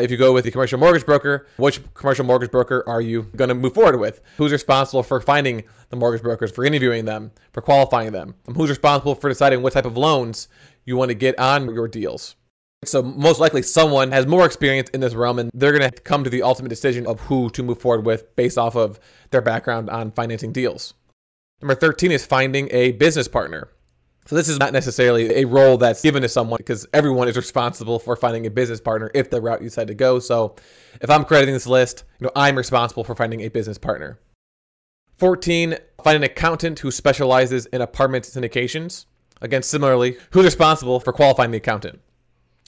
If 0.01 0.11
you 0.11 0.17
go 0.17 0.33
with 0.33 0.45
the 0.45 0.51
commercial 0.51 0.79
mortgage 0.79 1.05
broker, 1.05 1.47
which 1.57 1.81
commercial 1.93 2.25
mortgage 2.25 2.51
broker 2.51 2.83
are 2.87 3.01
you 3.01 3.23
going 3.35 3.49
to 3.49 3.55
move 3.55 3.73
forward 3.73 3.99
with? 3.99 4.21
Who's 4.37 4.51
responsible 4.51 5.03
for 5.03 5.19
finding 5.19 5.63
the 5.89 5.95
mortgage 5.95 6.21
brokers, 6.21 6.51
for 6.51 6.65
interviewing 6.65 7.05
them, 7.05 7.31
for 7.53 7.61
qualifying 7.61 8.11
them? 8.11 8.35
Who's 8.55 8.69
responsible 8.69 9.15
for 9.15 9.29
deciding 9.29 9.61
what 9.61 9.73
type 9.73 9.85
of 9.85 9.97
loans 9.97 10.47
you 10.85 10.97
want 10.97 11.09
to 11.09 11.15
get 11.15 11.37
on 11.39 11.73
your 11.73 11.87
deals? 11.87 12.35
So 12.85 13.01
most 13.01 13.39
likely 13.39 13.61
someone 13.61 14.11
has 14.13 14.25
more 14.25 14.45
experience 14.45 14.89
in 14.91 15.01
this 15.01 15.13
realm 15.13 15.37
and 15.37 15.51
they're 15.53 15.77
going 15.77 15.91
to 15.91 16.01
come 16.01 16.23
to 16.23 16.29
the 16.29 16.43
ultimate 16.43 16.69
decision 16.69 17.05
of 17.05 17.19
who 17.21 17.49
to 17.51 17.61
move 17.61 17.79
forward 17.79 18.05
with 18.05 18.35
based 18.37 18.57
off 18.57 18.75
of 18.75 18.99
their 19.31 19.41
background 19.41 19.89
on 19.89 20.11
financing 20.11 20.53
deals. 20.53 20.93
Number 21.61 21.75
13 21.75 22.11
is 22.11 22.25
finding 22.25 22.69
a 22.71 22.93
business 22.93 23.27
partner. 23.27 23.67
So 24.25 24.35
this 24.35 24.47
is 24.47 24.59
not 24.59 24.73
necessarily 24.73 25.41
a 25.41 25.45
role 25.45 25.77
that's 25.77 26.03
given 26.03 26.21
to 26.21 26.29
someone 26.29 26.57
because 26.57 26.85
everyone 26.93 27.27
is 27.27 27.35
responsible 27.35 27.97
for 27.97 28.15
finding 28.15 28.45
a 28.45 28.51
business 28.51 28.79
partner 28.79 29.09
if 29.15 29.29
the 29.29 29.41
route 29.41 29.61
you 29.61 29.69
decide 29.69 29.87
to 29.87 29.95
go. 29.95 30.19
So 30.19 30.55
if 31.01 31.09
I'm 31.09 31.25
creating 31.25 31.53
this 31.53 31.65
list, 31.65 32.03
you 32.19 32.25
know, 32.25 32.31
I'm 32.35 32.55
responsible 32.55 33.03
for 33.03 33.15
finding 33.15 33.41
a 33.41 33.47
business 33.47 33.79
partner. 33.79 34.19
14, 35.17 35.75
find 36.03 36.15
an 36.15 36.23
accountant 36.23 36.79
who 36.79 36.91
specializes 36.91 37.65
in 37.67 37.81
apartment 37.81 38.23
syndications. 38.23 39.05
Again, 39.41 39.63
similarly, 39.63 40.17
who's 40.31 40.45
responsible 40.45 40.99
for 40.99 41.11
qualifying 41.11 41.51
the 41.51 41.57
accountant? 41.57 41.99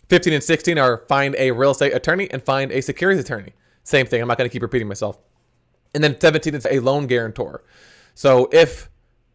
15 0.10 0.34
and 0.34 0.44
16 0.44 0.78
are 0.78 1.06
find 1.08 1.36
a 1.38 1.52
real 1.52 1.72
estate 1.72 1.94
attorney 1.94 2.30
and 2.32 2.44
find 2.44 2.72
a 2.72 2.82
securities 2.82 3.24
attorney. 3.24 3.54
Same 3.84 4.06
thing. 4.06 4.22
I'm 4.22 4.28
not 4.28 4.38
going 4.38 4.50
to 4.50 4.52
keep 4.52 4.62
repeating 4.62 4.90
myself. 4.90 5.18
And 5.94 6.04
then 6.04 6.20
17 6.20 6.54
is 6.54 6.68
a 6.70 6.80
loan 6.80 7.08
guarantor. 7.08 7.64
So 8.14 8.50
if 8.52 8.90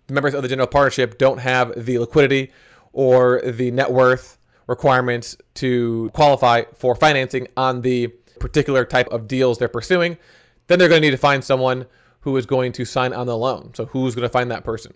members 0.09 0.35
of 0.35 0.43
the 0.43 0.49
general 0.49 0.67
partnership 0.67 1.19
don't 1.19 1.39
have 1.39 1.73
the 1.85 1.99
liquidity 1.99 2.53
or 2.93 3.41
the 3.43 3.71
net 3.71 3.93
worth 3.93 4.39
requirements 4.67 5.37
to 5.55 6.11
qualify 6.13 6.63
for 6.75 6.95
financing 6.95 7.47
on 7.57 7.83
the 7.83 8.09
particular 8.41 8.85
type 8.85 9.09
of 9.09 9.29
deals 9.29 9.59
they're 9.59 9.69
pursuing, 9.69 10.17
then 10.67 10.79
they're 10.79 10.89
going 10.89 11.01
to 11.01 11.07
need 11.07 11.13
to 11.13 11.17
find 11.17 11.43
someone 11.43 11.87
who 12.21 12.37
is 12.37 12.47
going 12.47 12.73
to 12.73 12.85
sign 12.85 13.13
on 13.13 13.27
the 13.27 13.37
loan. 13.37 13.73
So 13.75 13.87
who's 13.87 14.15
going 14.15 14.25
to 14.25 14.33
find 14.33 14.51
that 14.51 14.65
person? 14.65 14.93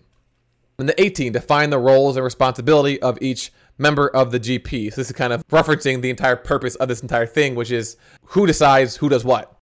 And 0.79 0.89
the 0.89 1.01
18, 1.01 1.31
define 1.33 1.69
the 1.69 1.77
roles 1.77 2.17
and 2.17 2.23
responsibility 2.23 3.01
of 3.01 3.17
each 3.21 3.51
member 3.77 4.07
of 4.09 4.31
the 4.31 4.39
GP. 4.39 4.91
So 4.91 5.01
this 5.01 5.09
is 5.09 5.15
kind 5.15 5.31
of 5.31 5.47
referencing 5.47 6.01
the 6.01 6.09
entire 6.09 6.35
purpose 6.35 6.75
of 6.75 6.87
this 6.87 7.01
entire 7.01 7.25
thing, 7.25 7.55
which 7.55 7.71
is 7.71 7.97
who 8.25 8.45
decides 8.47 8.95
who 8.95 9.09
does 9.09 9.23
what. 9.23 9.57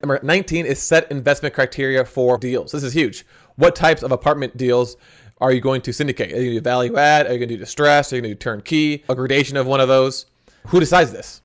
Number 0.00 0.18
19 0.22 0.66
is 0.66 0.82
set 0.82 1.10
investment 1.10 1.54
criteria 1.54 2.04
for 2.04 2.36
deals. 2.38 2.72
This 2.72 2.82
is 2.82 2.92
huge. 2.92 3.24
What 3.56 3.76
types 3.76 4.02
of 4.02 4.12
apartment 4.12 4.56
deals 4.56 4.96
are 5.40 5.52
you 5.52 5.60
going 5.60 5.82
to 5.82 5.92
syndicate? 5.92 6.32
Are 6.32 6.36
you 6.36 6.44
going 6.44 6.50
to 6.50 6.60
do 6.60 6.64
value 6.64 6.96
add? 6.96 7.26
Are 7.26 7.32
you 7.32 7.38
going 7.38 7.48
to 7.48 7.56
do 7.56 7.58
distress? 7.58 8.12
Are 8.12 8.16
you 8.16 8.22
going 8.22 8.30
to 8.30 8.34
do 8.36 8.38
turnkey? 8.38 9.04
A 9.08 9.14
gradation 9.14 9.56
of 9.56 9.66
one 9.66 9.80
of 9.80 9.88
those? 9.88 10.26
Who 10.68 10.80
decides 10.80 11.12
this? 11.12 11.42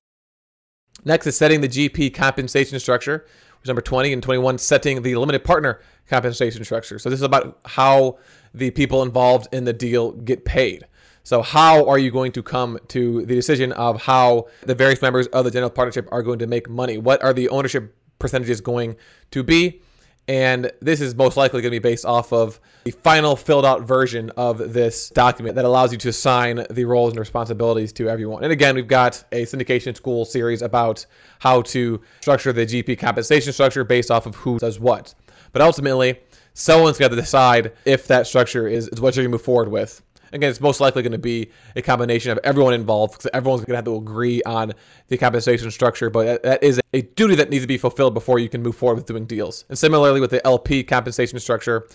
Next 1.04 1.26
is 1.26 1.36
setting 1.36 1.60
the 1.60 1.68
GP 1.68 2.14
compensation 2.14 2.78
structure, 2.78 3.26
which 3.26 3.64
is 3.64 3.68
number 3.68 3.82
20, 3.82 4.12
and 4.12 4.22
21, 4.22 4.58
setting 4.58 5.02
the 5.02 5.16
limited 5.16 5.44
partner 5.44 5.80
compensation 6.08 6.64
structure. 6.64 6.98
So 6.98 7.10
this 7.10 7.18
is 7.18 7.24
about 7.24 7.58
how 7.64 8.18
the 8.54 8.70
people 8.70 9.02
involved 9.02 9.48
in 9.52 9.64
the 9.64 9.72
deal 9.72 10.12
get 10.12 10.44
paid. 10.44 10.84
So, 11.24 11.42
how 11.42 11.86
are 11.86 11.98
you 11.98 12.10
going 12.10 12.32
to 12.32 12.42
come 12.42 12.78
to 12.88 13.26
the 13.26 13.34
decision 13.34 13.72
of 13.72 14.00
how 14.00 14.46
the 14.62 14.74
various 14.74 15.02
members 15.02 15.26
of 15.26 15.44
the 15.44 15.50
general 15.50 15.68
partnership 15.68 16.08
are 16.10 16.22
going 16.22 16.38
to 16.38 16.46
make 16.46 16.70
money? 16.70 16.96
What 16.96 17.22
are 17.22 17.34
the 17.34 17.50
ownership 17.50 17.94
percentages 18.18 18.62
going 18.62 18.96
to 19.32 19.42
be? 19.42 19.82
And 20.28 20.70
this 20.80 21.00
is 21.00 21.14
most 21.14 21.38
likely 21.38 21.62
going 21.62 21.72
to 21.72 21.80
be 21.80 21.88
based 21.88 22.04
off 22.04 22.34
of 22.34 22.60
the 22.84 22.90
final 22.90 23.34
filled 23.34 23.64
out 23.64 23.82
version 23.82 24.30
of 24.36 24.74
this 24.74 25.08
document 25.08 25.56
that 25.56 25.64
allows 25.64 25.90
you 25.90 25.96
to 25.98 26.10
assign 26.10 26.66
the 26.68 26.84
roles 26.84 27.12
and 27.12 27.18
responsibilities 27.18 27.94
to 27.94 28.10
everyone. 28.10 28.44
And 28.44 28.52
again, 28.52 28.74
we've 28.74 28.86
got 28.86 29.24
a 29.32 29.46
syndication 29.46 29.96
school 29.96 30.26
series 30.26 30.60
about 30.60 31.06
how 31.38 31.62
to 31.62 32.02
structure 32.20 32.52
the 32.52 32.66
GP 32.66 32.98
compensation 32.98 33.54
structure 33.54 33.84
based 33.84 34.10
off 34.10 34.26
of 34.26 34.34
who 34.36 34.58
does 34.58 34.78
what. 34.78 35.14
But 35.52 35.62
ultimately, 35.62 36.20
someone's 36.52 36.98
got 36.98 37.08
to 37.08 37.16
decide 37.16 37.72
if 37.86 38.06
that 38.08 38.26
structure 38.26 38.68
is, 38.68 38.88
is 38.88 39.00
what 39.00 39.16
you're 39.16 39.22
going 39.22 39.30
to 39.30 39.34
move 39.36 39.42
forward 39.42 39.68
with. 39.68 40.02
Again, 40.32 40.50
it's 40.50 40.60
most 40.60 40.80
likely 40.80 41.02
going 41.02 41.12
to 41.12 41.18
be 41.18 41.50
a 41.76 41.82
combination 41.82 42.30
of 42.30 42.38
everyone 42.44 42.74
involved 42.74 43.14
because 43.14 43.30
everyone's 43.32 43.64
going 43.64 43.72
to 43.72 43.76
have 43.76 43.84
to 43.86 43.96
agree 43.96 44.42
on 44.44 44.72
the 45.08 45.16
compensation 45.16 45.70
structure. 45.70 46.10
But 46.10 46.42
that 46.42 46.62
is 46.62 46.80
a 46.92 47.02
duty 47.02 47.34
that 47.36 47.50
needs 47.50 47.64
to 47.64 47.68
be 47.68 47.78
fulfilled 47.78 48.14
before 48.14 48.38
you 48.38 48.48
can 48.48 48.62
move 48.62 48.76
forward 48.76 48.96
with 48.96 49.06
doing 49.06 49.26
deals. 49.26 49.64
And 49.68 49.78
similarly 49.78 50.20
with 50.20 50.30
the 50.30 50.44
LP 50.46 50.84
compensation 50.84 51.38
structure, 51.40 51.88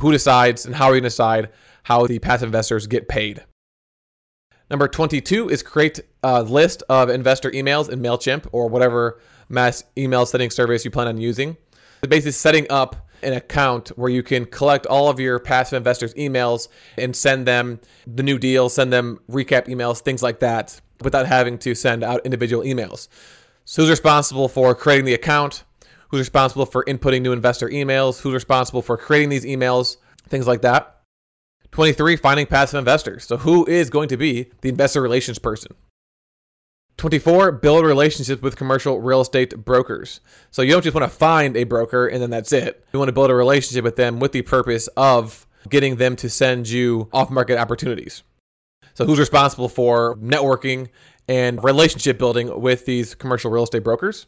who 0.00 0.12
decides 0.12 0.66
and 0.66 0.74
how 0.74 0.86
are 0.86 0.94
you 0.94 1.00
going 1.00 1.04
to 1.04 1.14
decide 1.14 1.50
how 1.82 2.06
the 2.06 2.18
passive 2.18 2.46
investors 2.46 2.86
get 2.86 3.08
paid? 3.08 3.44
Number 4.70 4.86
22 4.86 5.48
is 5.48 5.62
create 5.64 6.00
a 6.22 6.42
list 6.42 6.84
of 6.88 7.10
investor 7.10 7.50
emails 7.50 7.90
in 7.90 8.00
MailChimp 8.00 8.46
or 8.52 8.68
whatever 8.68 9.20
mass 9.48 9.82
email 9.98 10.24
sending 10.26 10.50
service 10.50 10.84
you 10.84 10.92
plan 10.92 11.08
on 11.08 11.18
using. 11.18 11.56
Basically 12.08 12.32
setting 12.32 12.66
up 12.70 13.08
an 13.22 13.34
account 13.34 13.88
where 13.90 14.10
you 14.10 14.22
can 14.22 14.46
collect 14.46 14.86
all 14.86 15.08
of 15.08 15.20
your 15.20 15.38
passive 15.38 15.76
investors' 15.76 16.14
emails 16.14 16.68
and 16.96 17.14
send 17.14 17.46
them 17.46 17.80
the 18.06 18.22
new 18.22 18.38
deal, 18.38 18.68
send 18.68 18.92
them 18.92 19.18
recap 19.30 19.66
emails, 19.66 20.00
things 20.00 20.22
like 20.22 20.40
that, 20.40 20.80
without 21.02 21.26
having 21.26 21.58
to 21.58 21.74
send 21.74 22.02
out 22.02 22.20
individual 22.24 22.62
emails. 22.64 23.08
So, 23.64 23.82
who's 23.82 23.90
responsible 23.90 24.48
for 24.48 24.74
creating 24.74 25.04
the 25.04 25.14
account? 25.14 25.64
Who's 26.08 26.20
responsible 26.20 26.66
for 26.66 26.84
inputting 26.86 27.22
new 27.22 27.32
investor 27.32 27.68
emails? 27.68 28.20
Who's 28.20 28.34
responsible 28.34 28.82
for 28.82 28.96
creating 28.96 29.28
these 29.28 29.44
emails? 29.44 29.96
Things 30.28 30.46
like 30.46 30.62
that. 30.62 30.96
23, 31.70 32.16
finding 32.16 32.46
passive 32.46 32.78
investors. 32.78 33.24
So, 33.24 33.36
who 33.36 33.66
is 33.66 33.90
going 33.90 34.08
to 34.08 34.16
be 34.16 34.50
the 34.62 34.70
investor 34.70 35.00
relations 35.00 35.38
person? 35.38 35.74
24, 37.00 37.52
build 37.52 37.84
relationships 37.84 38.42
with 38.42 38.56
commercial 38.56 39.00
real 39.00 39.20
estate 39.20 39.64
brokers. 39.64 40.20
So 40.50 40.62
you 40.62 40.72
don't 40.72 40.82
just 40.82 40.94
want 40.94 41.10
to 41.10 41.16
find 41.16 41.56
a 41.56 41.64
broker 41.64 42.06
and 42.06 42.22
then 42.22 42.30
that's 42.30 42.52
it. 42.52 42.84
You 42.92 42.98
want 42.98 43.08
to 43.08 43.12
build 43.12 43.30
a 43.30 43.34
relationship 43.34 43.84
with 43.84 43.96
them 43.96 44.20
with 44.20 44.32
the 44.32 44.42
purpose 44.42 44.88
of 44.96 45.46
getting 45.68 45.96
them 45.96 46.16
to 46.16 46.28
send 46.30 46.68
you 46.68 47.08
off 47.12 47.30
market 47.30 47.58
opportunities. 47.58 48.22
So 48.94 49.04
who's 49.04 49.18
responsible 49.18 49.68
for 49.68 50.16
networking 50.16 50.88
and 51.28 51.62
relationship 51.62 52.18
building 52.18 52.60
with 52.60 52.86
these 52.86 53.14
commercial 53.14 53.50
real 53.50 53.64
estate 53.64 53.84
brokers? 53.84 54.26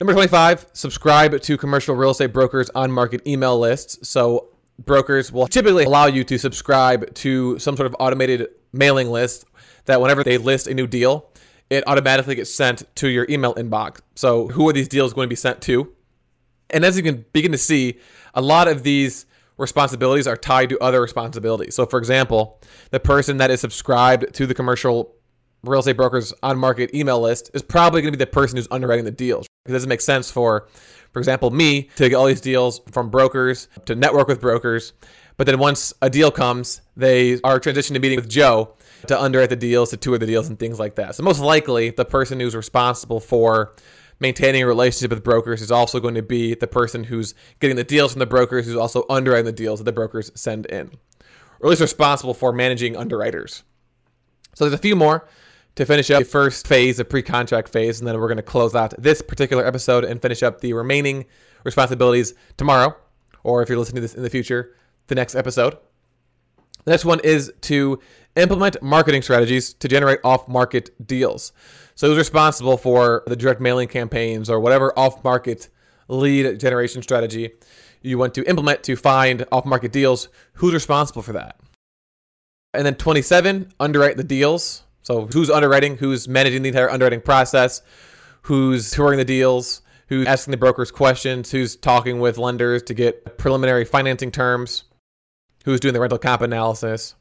Number 0.00 0.12
25, 0.12 0.66
subscribe 0.74 1.40
to 1.40 1.56
commercial 1.56 1.94
real 1.94 2.10
estate 2.10 2.32
brokers 2.32 2.70
on 2.70 2.92
market 2.92 3.26
email 3.26 3.58
lists. 3.58 4.08
So 4.08 4.48
brokers 4.84 5.32
will 5.32 5.48
typically 5.48 5.84
allow 5.84 6.06
you 6.06 6.24
to 6.24 6.38
subscribe 6.38 7.12
to 7.14 7.58
some 7.58 7.76
sort 7.76 7.86
of 7.86 7.96
automated 7.98 8.48
mailing 8.72 9.10
list 9.10 9.44
that 9.86 10.00
whenever 10.00 10.22
they 10.22 10.38
list 10.38 10.66
a 10.66 10.74
new 10.74 10.86
deal, 10.86 11.30
it 11.70 11.84
automatically 11.86 12.34
gets 12.34 12.52
sent 12.54 12.84
to 12.96 13.08
your 13.08 13.26
email 13.28 13.54
inbox. 13.54 14.00
So, 14.14 14.48
who 14.48 14.68
are 14.68 14.72
these 14.72 14.88
deals 14.88 15.12
going 15.12 15.26
to 15.26 15.30
be 15.30 15.36
sent 15.36 15.60
to? 15.62 15.92
And 16.70 16.84
as 16.84 16.96
you 16.96 17.02
can 17.02 17.24
begin 17.32 17.52
to 17.52 17.58
see, 17.58 17.98
a 18.34 18.40
lot 18.40 18.68
of 18.68 18.82
these 18.82 19.26
responsibilities 19.56 20.26
are 20.26 20.36
tied 20.36 20.68
to 20.70 20.78
other 20.78 21.00
responsibilities. 21.00 21.74
So, 21.74 21.86
for 21.86 21.98
example, 21.98 22.60
the 22.90 23.00
person 23.00 23.38
that 23.38 23.50
is 23.50 23.60
subscribed 23.60 24.32
to 24.34 24.46
the 24.46 24.54
commercial 24.54 25.14
real 25.64 25.80
estate 25.80 25.96
brokers 25.96 26.32
on 26.42 26.58
market 26.58 26.94
email 26.94 27.20
list 27.20 27.50
is 27.52 27.62
probably 27.62 28.00
going 28.00 28.12
to 28.12 28.18
be 28.18 28.24
the 28.24 28.30
person 28.30 28.56
who's 28.56 28.68
underwriting 28.70 29.04
the 29.04 29.10
deals. 29.10 29.46
It 29.66 29.72
doesn't 29.72 29.88
make 29.88 30.00
sense 30.00 30.30
for, 30.30 30.68
for 31.12 31.18
example, 31.18 31.50
me 31.50 31.90
to 31.96 32.08
get 32.08 32.14
all 32.14 32.26
these 32.26 32.40
deals 32.40 32.80
from 32.92 33.10
brokers 33.10 33.68
to 33.86 33.94
network 33.94 34.28
with 34.28 34.40
brokers. 34.40 34.92
But 35.36 35.46
then 35.46 35.58
once 35.58 35.92
a 36.00 36.08
deal 36.08 36.30
comes, 36.30 36.80
they 36.96 37.40
are 37.42 37.60
transitioning 37.60 37.94
to 37.94 38.00
meeting 38.00 38.16
with 38.16 38.28
Joe 38.28 38.74
to 39.06 39.20
underwrite 39.20 39.50
the 39.50 39.56
deals, 39.56 39.90
to 39.90 39.96
tour 39.96 40.18
the 40.18 40.26
deals, 40.26 40.48
and 40.48 40.58
things 40.58 40.78
like 40.78 40.96
that. 40.96 41.14
So 41.14 41.22
most 41.22 41.40
likely, 41.40 41.90
the 41.90 42.04
person 42.04 42.40
who's 42.40 42.56
responsible 42.56 43.20
for 43.20 43.74
maintaining 44.20 44.62
a 44.62 44.66
relationship 44.66 45.10
with 45.10 45.22
brokers 45.22 45.62
is 45.62 45.70
also 45.70 46.00
going 46.00 46.14
to 46.14 46.22
be 46.22 46.54
the 46.54 46.66
person 46.66 47.04
who's 47.04 47.34
getting 47.60 47.76
the 47.76 47.84
deals 47.84 48.12
from 48.12 48.18
the 48.18 48.26
brokers, 48.26 48.66
who's 48.66 48.76
also 48.76 49.04
underwriting 49.08 49.46
the 49.46 49.52
deals 49.52 49.78
that 49.78 49.84
the 49.84 49.92
brokers 49.92 50.32
send 50.34 50.66
in, 50.66 50.90
or 51.60 51.66
at 51.66 51.70
least 51.70 51.80
responsible 51.80 52.34
for 52.34 52.52
managing 52.52 52.96
underwriters. 52.96 53.62
So 54.54 54.64
there's 54.64 54.74
a 54.74 54.82
few 54.82 54.96
more 54.96 55.28
to 55.76 55.86
finish 55.86 56.10
up 56.10 56.18
the 56.18 56.24
first 56.24 56.66
phase, 56.66 56.96
the 56.96 57.04
pre-contract 57.04 57.68
phase, 57.68 58.00
and 58.00 58.08
then 58.08 58.18
we're 58.18 58.26
going 58.26 58.38
to 58.38 58.42
close 58.42 58.74
out 58.74 58.92
this 59.00 59.22
particular 59.22 59.64
episode 59.64 60.04
and 60.04 60.20
finish 60.20 60.42
up 60.42 60.60
the 60.60 60.72
remaining 60.72 61.24
responsibilities 61.62 62.34
tomorrow, 62.56 62.96
or 63.44 63.62
if 63.62 63.68
you're 63.68 63.78
listening 63.78 63.96
to 63.96 64.00
this 64.00 64.14
in 64.14 64.24
the 64.24 64.30
future, 64.30 64.74
the 65.06 65.14
next 65.14 65.36
episode. 65.36 65.78
The 66.88 66.94
next 66.94 67.04
one 67.04 67.20
is 67.20 67.52
to 67.60 68.00
implement 68.34 68.82
marketing 68.82 69.20
strategies 69.20 69.74
to 69.74 69.88
generate 69.88 70.20
off 70.24 70.48
market 70.48 71.06
deals. 71.06 71.52
So, 71.96 72.08
who's 72.08 72.16
responsible 72.16 72.78
for 72.78 73.24
the 73.26 73.36
direct 73.36 73.60
mailing 73.60 73.88
campaigns 73.88 74.48
or 74.48 74.58
whatever 74.58 74.98
off 74.98 75.22
market 75.22 75.68
lead 76.08 76.58
generation 76.58 77.02
strategy 77.02 77.50
you 78.00 78.16
want 78.16 78.32
to 78.36 78.48
implement 78.48 78.84
to 78.84 78.96
find 78.96 79.44
off 79.52 79.66
market 79.66 79.92
deals? 79.92 80.30
Who's 80.54 80.72
responsible 80.72 81.20
for 81.20 81.34
that? 81.34 81.60
And 82.72 82.86
then 82.86 82.94
27, 82.94 83.70
underwrite 83.78 84.16
the 84.16 84.24
deals. 84.24 84.82
So 85.02 85.26
who's 85.26 85.50
underwriting, 85.50 85.98
who's 85.98 86.26
managing 86.26 86.62
the 86.62 86.70
entire 86.70 86.88
underwriting 86.88 87.20
process, 87.20 87.82
who's 88.40 88.90
touring 88.90 89.18
the 89.18 89.26
deals, 89.26 89.82
who's 90.06 90.26
asking 90.26 90.52
the 90.52 90.56
brokers 90.56 90.90
questions, 90.90 91.50
who's 91.50 91.76
talking 91.76 92.18
with 92.18 92.38
lenders 92.38 92.82
to 92.84 92.94
get 92.94 93.36
preliminary 93.36 93.84
financing 93.84 94.30
terms, 94.30 94.84
who's 95.68 95.80
doing 95.80 95.92
the 95.92 96.00
rental 96.00 96.16
comp 96.16 96.40
analysis. 96.40 97.14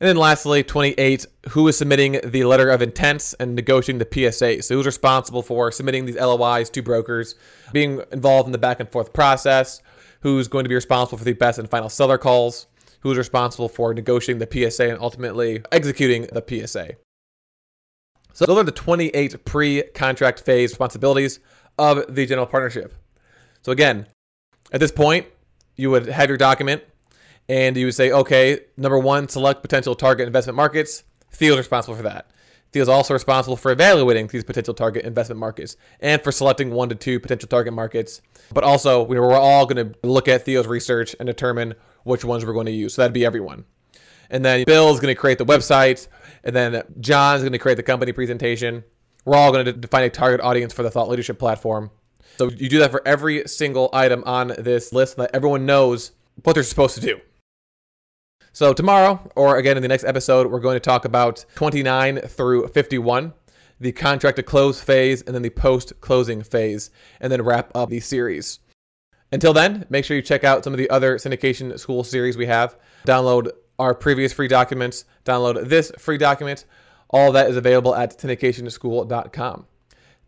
And 0.00 0.08
then 0.08 0.16
lastly, 0.16 0.62
28, 0.62 1.26
who 1.50 1.68
is 1.68 1.76
submitting 1.76 2.18
the 2.24 2.44
letter 2.44 2.70
of 2.70 2.80
intents 2.80 3.34
and 3.34 3.54
negotiating 3.54 3.98
the 3.98 4.32
PSA? 4.32 4.62
So 4.62 4.74
who's 4.74 4.86
responsible 4.86 5.42
for 5.42 5.70
submitting 5.70 6.06
these 6.06 6.16
LOIs 6.16 6.70
to 6.70 6.82
brokers, 6.82 7.34
being 7.70 8.00
involved 8.10 8.46
in 8.46 8.52
the 8.52 8.58
back 8.58 8.80
and 8.80 8.88
forth 8.88 9.12
process, 9.12 9.82
who's 10.20 10.48
going 10.48 10.64
to 10.64 10.70
be 10.70 10.74
responsible 10.74 11.18
for 11.18 11.24
the 11.24 11.34
best 11.34 11.58
and 11.58 11.68
final 11.68 11.90
seller 11.90 12.16
calls, 12.16 12.68
who's 13.00 13.18
responsible 13.18 13.68
for 13.68 13.92
negotiating 13.92 14.38
the 14.38 14.70
PSA 14.70 14.88
and 14.88 14.98
ultimately 14.98 15.60
executing 15.72 16.22
the 16.32 16.42
PSA. 16.42 16.92
So 18.32 18.46
those 18.46 18.56
are 18.56 18.64
the 18.64 18.72
28 18.72 19.44
pre-contract 19.44 20.40
phase 20.40 20.70
responsibilities 20.70 21.38
of 21.78 22.14
the 22.14 22.24
general 22.24 22.46
partnership. 22.46 22.94
So 23.60 23.72
again, 23.72 24.06
at 24.72 24.80
this 24.80 24.90
point, 24.90 25.26
you 25.76 25.90
would 25.90 26.06
have 26.06 26.30
your 26.30 26.38
document 26.38 26.82
and 27.48 27.76
you 27.76 27.86
would 27.86 27.94
say, 27.94 28.10
okay, 28.10 28.60
number 28.76 28.98
one, 28.98 29.28
select 29.28 29.62
potential 29.62 29.94
target 29.94 30.26
investment 30.26 30.56
markets. 30.56 31.04
Theo 31.30 31.52
is 31.52 31.58
responsible 31.58 31.96
for 31.96 32.02
that. 32.02 32.30
Theo 32.72 32.82
is 32.82 32.88
also 32.88 33.12
responsible 33.12 33.56
for 33.56 33.70
evaluating 33.70 34.26
these 34.28 34.44
potential 34.44 34.72
target 34.72 35.04
investment 35.04 35.38
markets 35.38 35.76
and 36.00 36.22
for 36.22 36.32
selecting 36.32 36.70
one 36.70 36.88
to 36.88 36.94
two 36.94 37.20
potential 37.20 37.48
target 37.48 37.74
markets. 37.74 38.22
But 38.52 38.64
also, 38.64 39.02
we're 39.02 39.32
all 39.32 39.66
going 39.66 39.92
to 39.92 40.08
look 40.08 40.26
at 40.28 40.44
Theo's 40.44 40.66
research 40.66 41.14
and 41.18 41.26
determine 41.26 41.74
which 42.04 42.24
ones 42.24 42.44
we're 42.44 42.54
going 42.54 42.66
to 42.66 42.72
use. 42.72 42.94
So 42.94 43.02
that'd 43.02 43.12
be 43.12 43.26
everyone. 43.26 43.64
And 44.30 44.42
then 44.42 44.64
Bill's 44.64 45.00
going 45.00 45.14
to 45.14 45.20
create 45.20 45.36
the 45.36 45.44
website. 45.44 46.08
And 46.44 46.56
then 46.56 46.82
John's 47.00 47.42
going 47.42 47.52
to 47.52 47.58
create 47.58 47.76
the 47.76 47.82
company 47.82 48.12
presentation. 48.12 48.84
We're 49.24 49.36
all 49.36 49.52
going 49.52 49.66
to 49.66 49.72
define 49.72 50.04
a 50.04 50.10
target 50.10 50.40
audience 50.40 50.72
for 50.72 50.82
the 50.82 50.90
thought 50.90 51.08
leadership 51.08 51.38
platform. 51.38 51.90
So 52.38 52.48
you 52.48 52.70
do 52.70 52.78
that 52.78 52.90
for 52.90 53.06
every 53.06 53.46
single 53.46 53.90
item 53.92 54.24
on 54.24 54.48
this 54.58 54.92
list 54.92 55.18
that 55.18 55.30
everyone 55.34 55.66
knows 55.66 56.12
what 56.42 56.54
they're 56.54 56.62
supposed 56.62 56.94
to 56.94 57.00
do. 57.02 57.20
So 58.54 58.74
tomorrow, 58.74 59.30
or 59.34 59.56
again 59.56 59.78
in 59.78 59.82
the 59.82 59.88
next 59.88 60.04
episode, 60.04 60.50
we're 60.50 60.60
going 60.60 60.76
to 60.76 60.80
talk 60.80 61.06
about 61.06 61.46
29 61.54 62.20
through 62.20 62.68
51, 62.68 63.32
the 63.80 63.92
contract 63.92 64.36
to 64.36 64.42
close 64.42 64.78
phase, 64.78 65.22
and 65.22 65.34
then 65.34 65.40
the 65.40 65.48
post 65.48 65.98
closing 66.02 66.42
phase, 66.42 66.90
and 67.20 67.32
then 67.32 67.40
wrap 67.40 67.70
up 67.74 67.88
the 67.88 68.00
series. 68.00 68.58
Until 69.32 69.54
then, 69.54 69.86
make 69.88 70.04
sure 70.04 70.16
you 70.16 70.22
check 70.22 70.44
out 70.44 70.64
some 70.64 70.74
of 70.74 70.78
the 70.78 70.90
other 70.90 71.16
syndication 71.16 71.78
school 71.78 72.04
series 72.04 72.36
we 72.36 72.44
have. 72.44 72.76
Download 73.06 73.50
our 73.78 73.94
previous 73.94 74.34
free 74.34 74.48
documents, 74.48 75.06
download 75.24 75.66
this 75.68 75.90
free 75.98 76.18
document. 76.18 76.66
All 77.08 77.32
that 77.32 77.48
is 77.48 77.56
available 77.56 77.94
at 77.94 78.18
syndicationschool.com. 78.18 79.64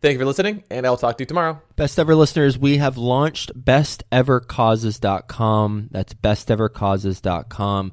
Thank 0.01 0.15
you 0.15 0.19
for 0.19 0.25
listening, 0.27 0.65
and 0.71 0.87
I'll 0.87 0.97
talk 0.97 1.19
to 1.19 1.23
you 1.23 1.27
tomorrow. 1.27 1.61
Best 1.77 1.99
ever 1.99 2.15
listeners, 2.15 2.57
we 2.59 2.79
have 2.79 2.97
launched 2.99 3.59
bestevercauses.com. 3.59 5.89
That's 5.91 6.15
bestevercauses.com. 6.15 7.93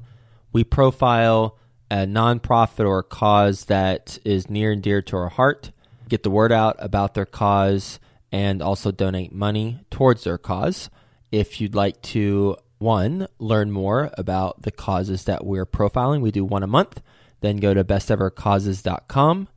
We 0.52 0.64
profile 0.64 1.58
a 1.90 2.06
nonprofit 2.06 2.86
or 2.86 3.00
a 3.00 3.04
cause 3.04 3.66
that 3.66 4.18
is 4.24 4.48
near 4.48 4.72
and 4.72 4.82
dear 4.82 5.02
to 5.02 5.16
our 5.16 5.28
heart, 5.28 5.72
get 6.08 6.22
the 6.22 6.30
word 6.30 6.52
out 6.52 6.76
about 6.78 7.14
their 7.14 7.26
cause, 7.26 7.98
and 8.30 8.62
also 8.62 8.90
donate 8.90 9.32
money 9.32 9.80
towards 9.90 10.24
their 10.24 10.38
cause. 10.38 10.88
If 11.30 11.60
you'd 11.60 11.74
like 11.74 12.00
to, 12.02 12.56
one, 12.78 13.26
learn 13.38 13.70
more 13.70 14.10
about 14.16 14.62
the 14.62 14.70
causes 14.70 15.24
that 15.24 15.44
we're 15.44 15.66
profiling, 15.66 16.22
we 16.22 16.30
do 16.30 16.44
one 16.44 16.62
a 16.62 16.66
month. 16.66 17.02
Then 17.40 17.56
go 17.56 17.74
to 17.74 17.84
bestevercauses.com. 17.84 19.48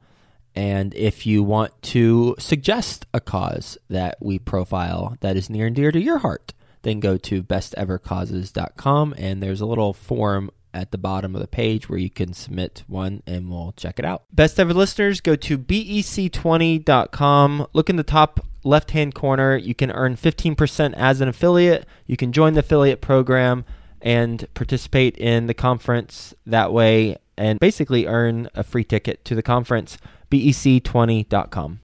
And 0.56 0.94
if 0.94 1.26
you 1.26 1.44
want 1.44 1.82
to 1.84 2.36
suggest 2.40 3.06
a 3.14 3.20
cause 3.20 3.78
that 3.90 4.18
we 4.22 4.40
profile 4.40 5.18
that 5.20 5.36
is 5.36 5.50
near 5.50 5.68
and 5.68 5.76
dear 5.76 5.92
to 5.92 6.02
your 6.02 6.20
heart, 6.20 6.54
then 6.82 7.00
go 7.00 7.18
to 7.18 7.44
bestevercauses.com 7.44 9.16
and 9.18 9.42
there's 9.42 9.62
a 9.62 9.66
little 9.66 9.94
form 9.94 10.52
at 10.76 10.92
the 10.92 10.98
bottom 10.98 11.34
of 11.34 11.42
the 11.42 11.48
page 11.48 11.90
where 11.90 11.98
you 11.98 12.10
can 12.10 12.34
submit 12.34 12.84
one 12.88 13.24
and 13.26 13.50
we'll 13.50 13.74
check 13.78 13.98
it 13.98 14.06
out. 14.06 14.24
Best 14.32 14.60
ever 14.60 14.74
listeners, 14.74 15.22
go 15.22 15.38
to 15.38 15.58
bec20.com. 15.58 17.68
Look 17.74 17.90
in 17.90 17.96
the 17.96 18.04
top 18.04 18.46
left 18.64 18.92
hand 18.92 19.16
corner. 19.16 19.56
You 19.56 19.74
can 19.74 19.92
earn 19.92 20.18
15% 20.18 20.94
as 20.94 21.22
an 21.22 21.30
affiliate. 21.30 21.88
You 22.06 22.18
can 22.18 22.34
join 22.34 22.54
the 22.54 22.60
affiliate 22.60 23.02
program 23.02 23.64
and 24.02 24.46
participate 24.54 25.18
in 25.18 25.48
the 25.48 25.54
conference 25.54 26.34
that 26.46 26.74
way 26.74 27.18
and 27.38 27.60
basically 27.60 28.06
earn 28.06 28.50
a 28.54 28.64
free 28.64 28.84
ticket 28.84 29.24
to 29.26 29.36
the 29.36 29.44
conference. 29.44 29.98
bec20.com. 30.30 31.80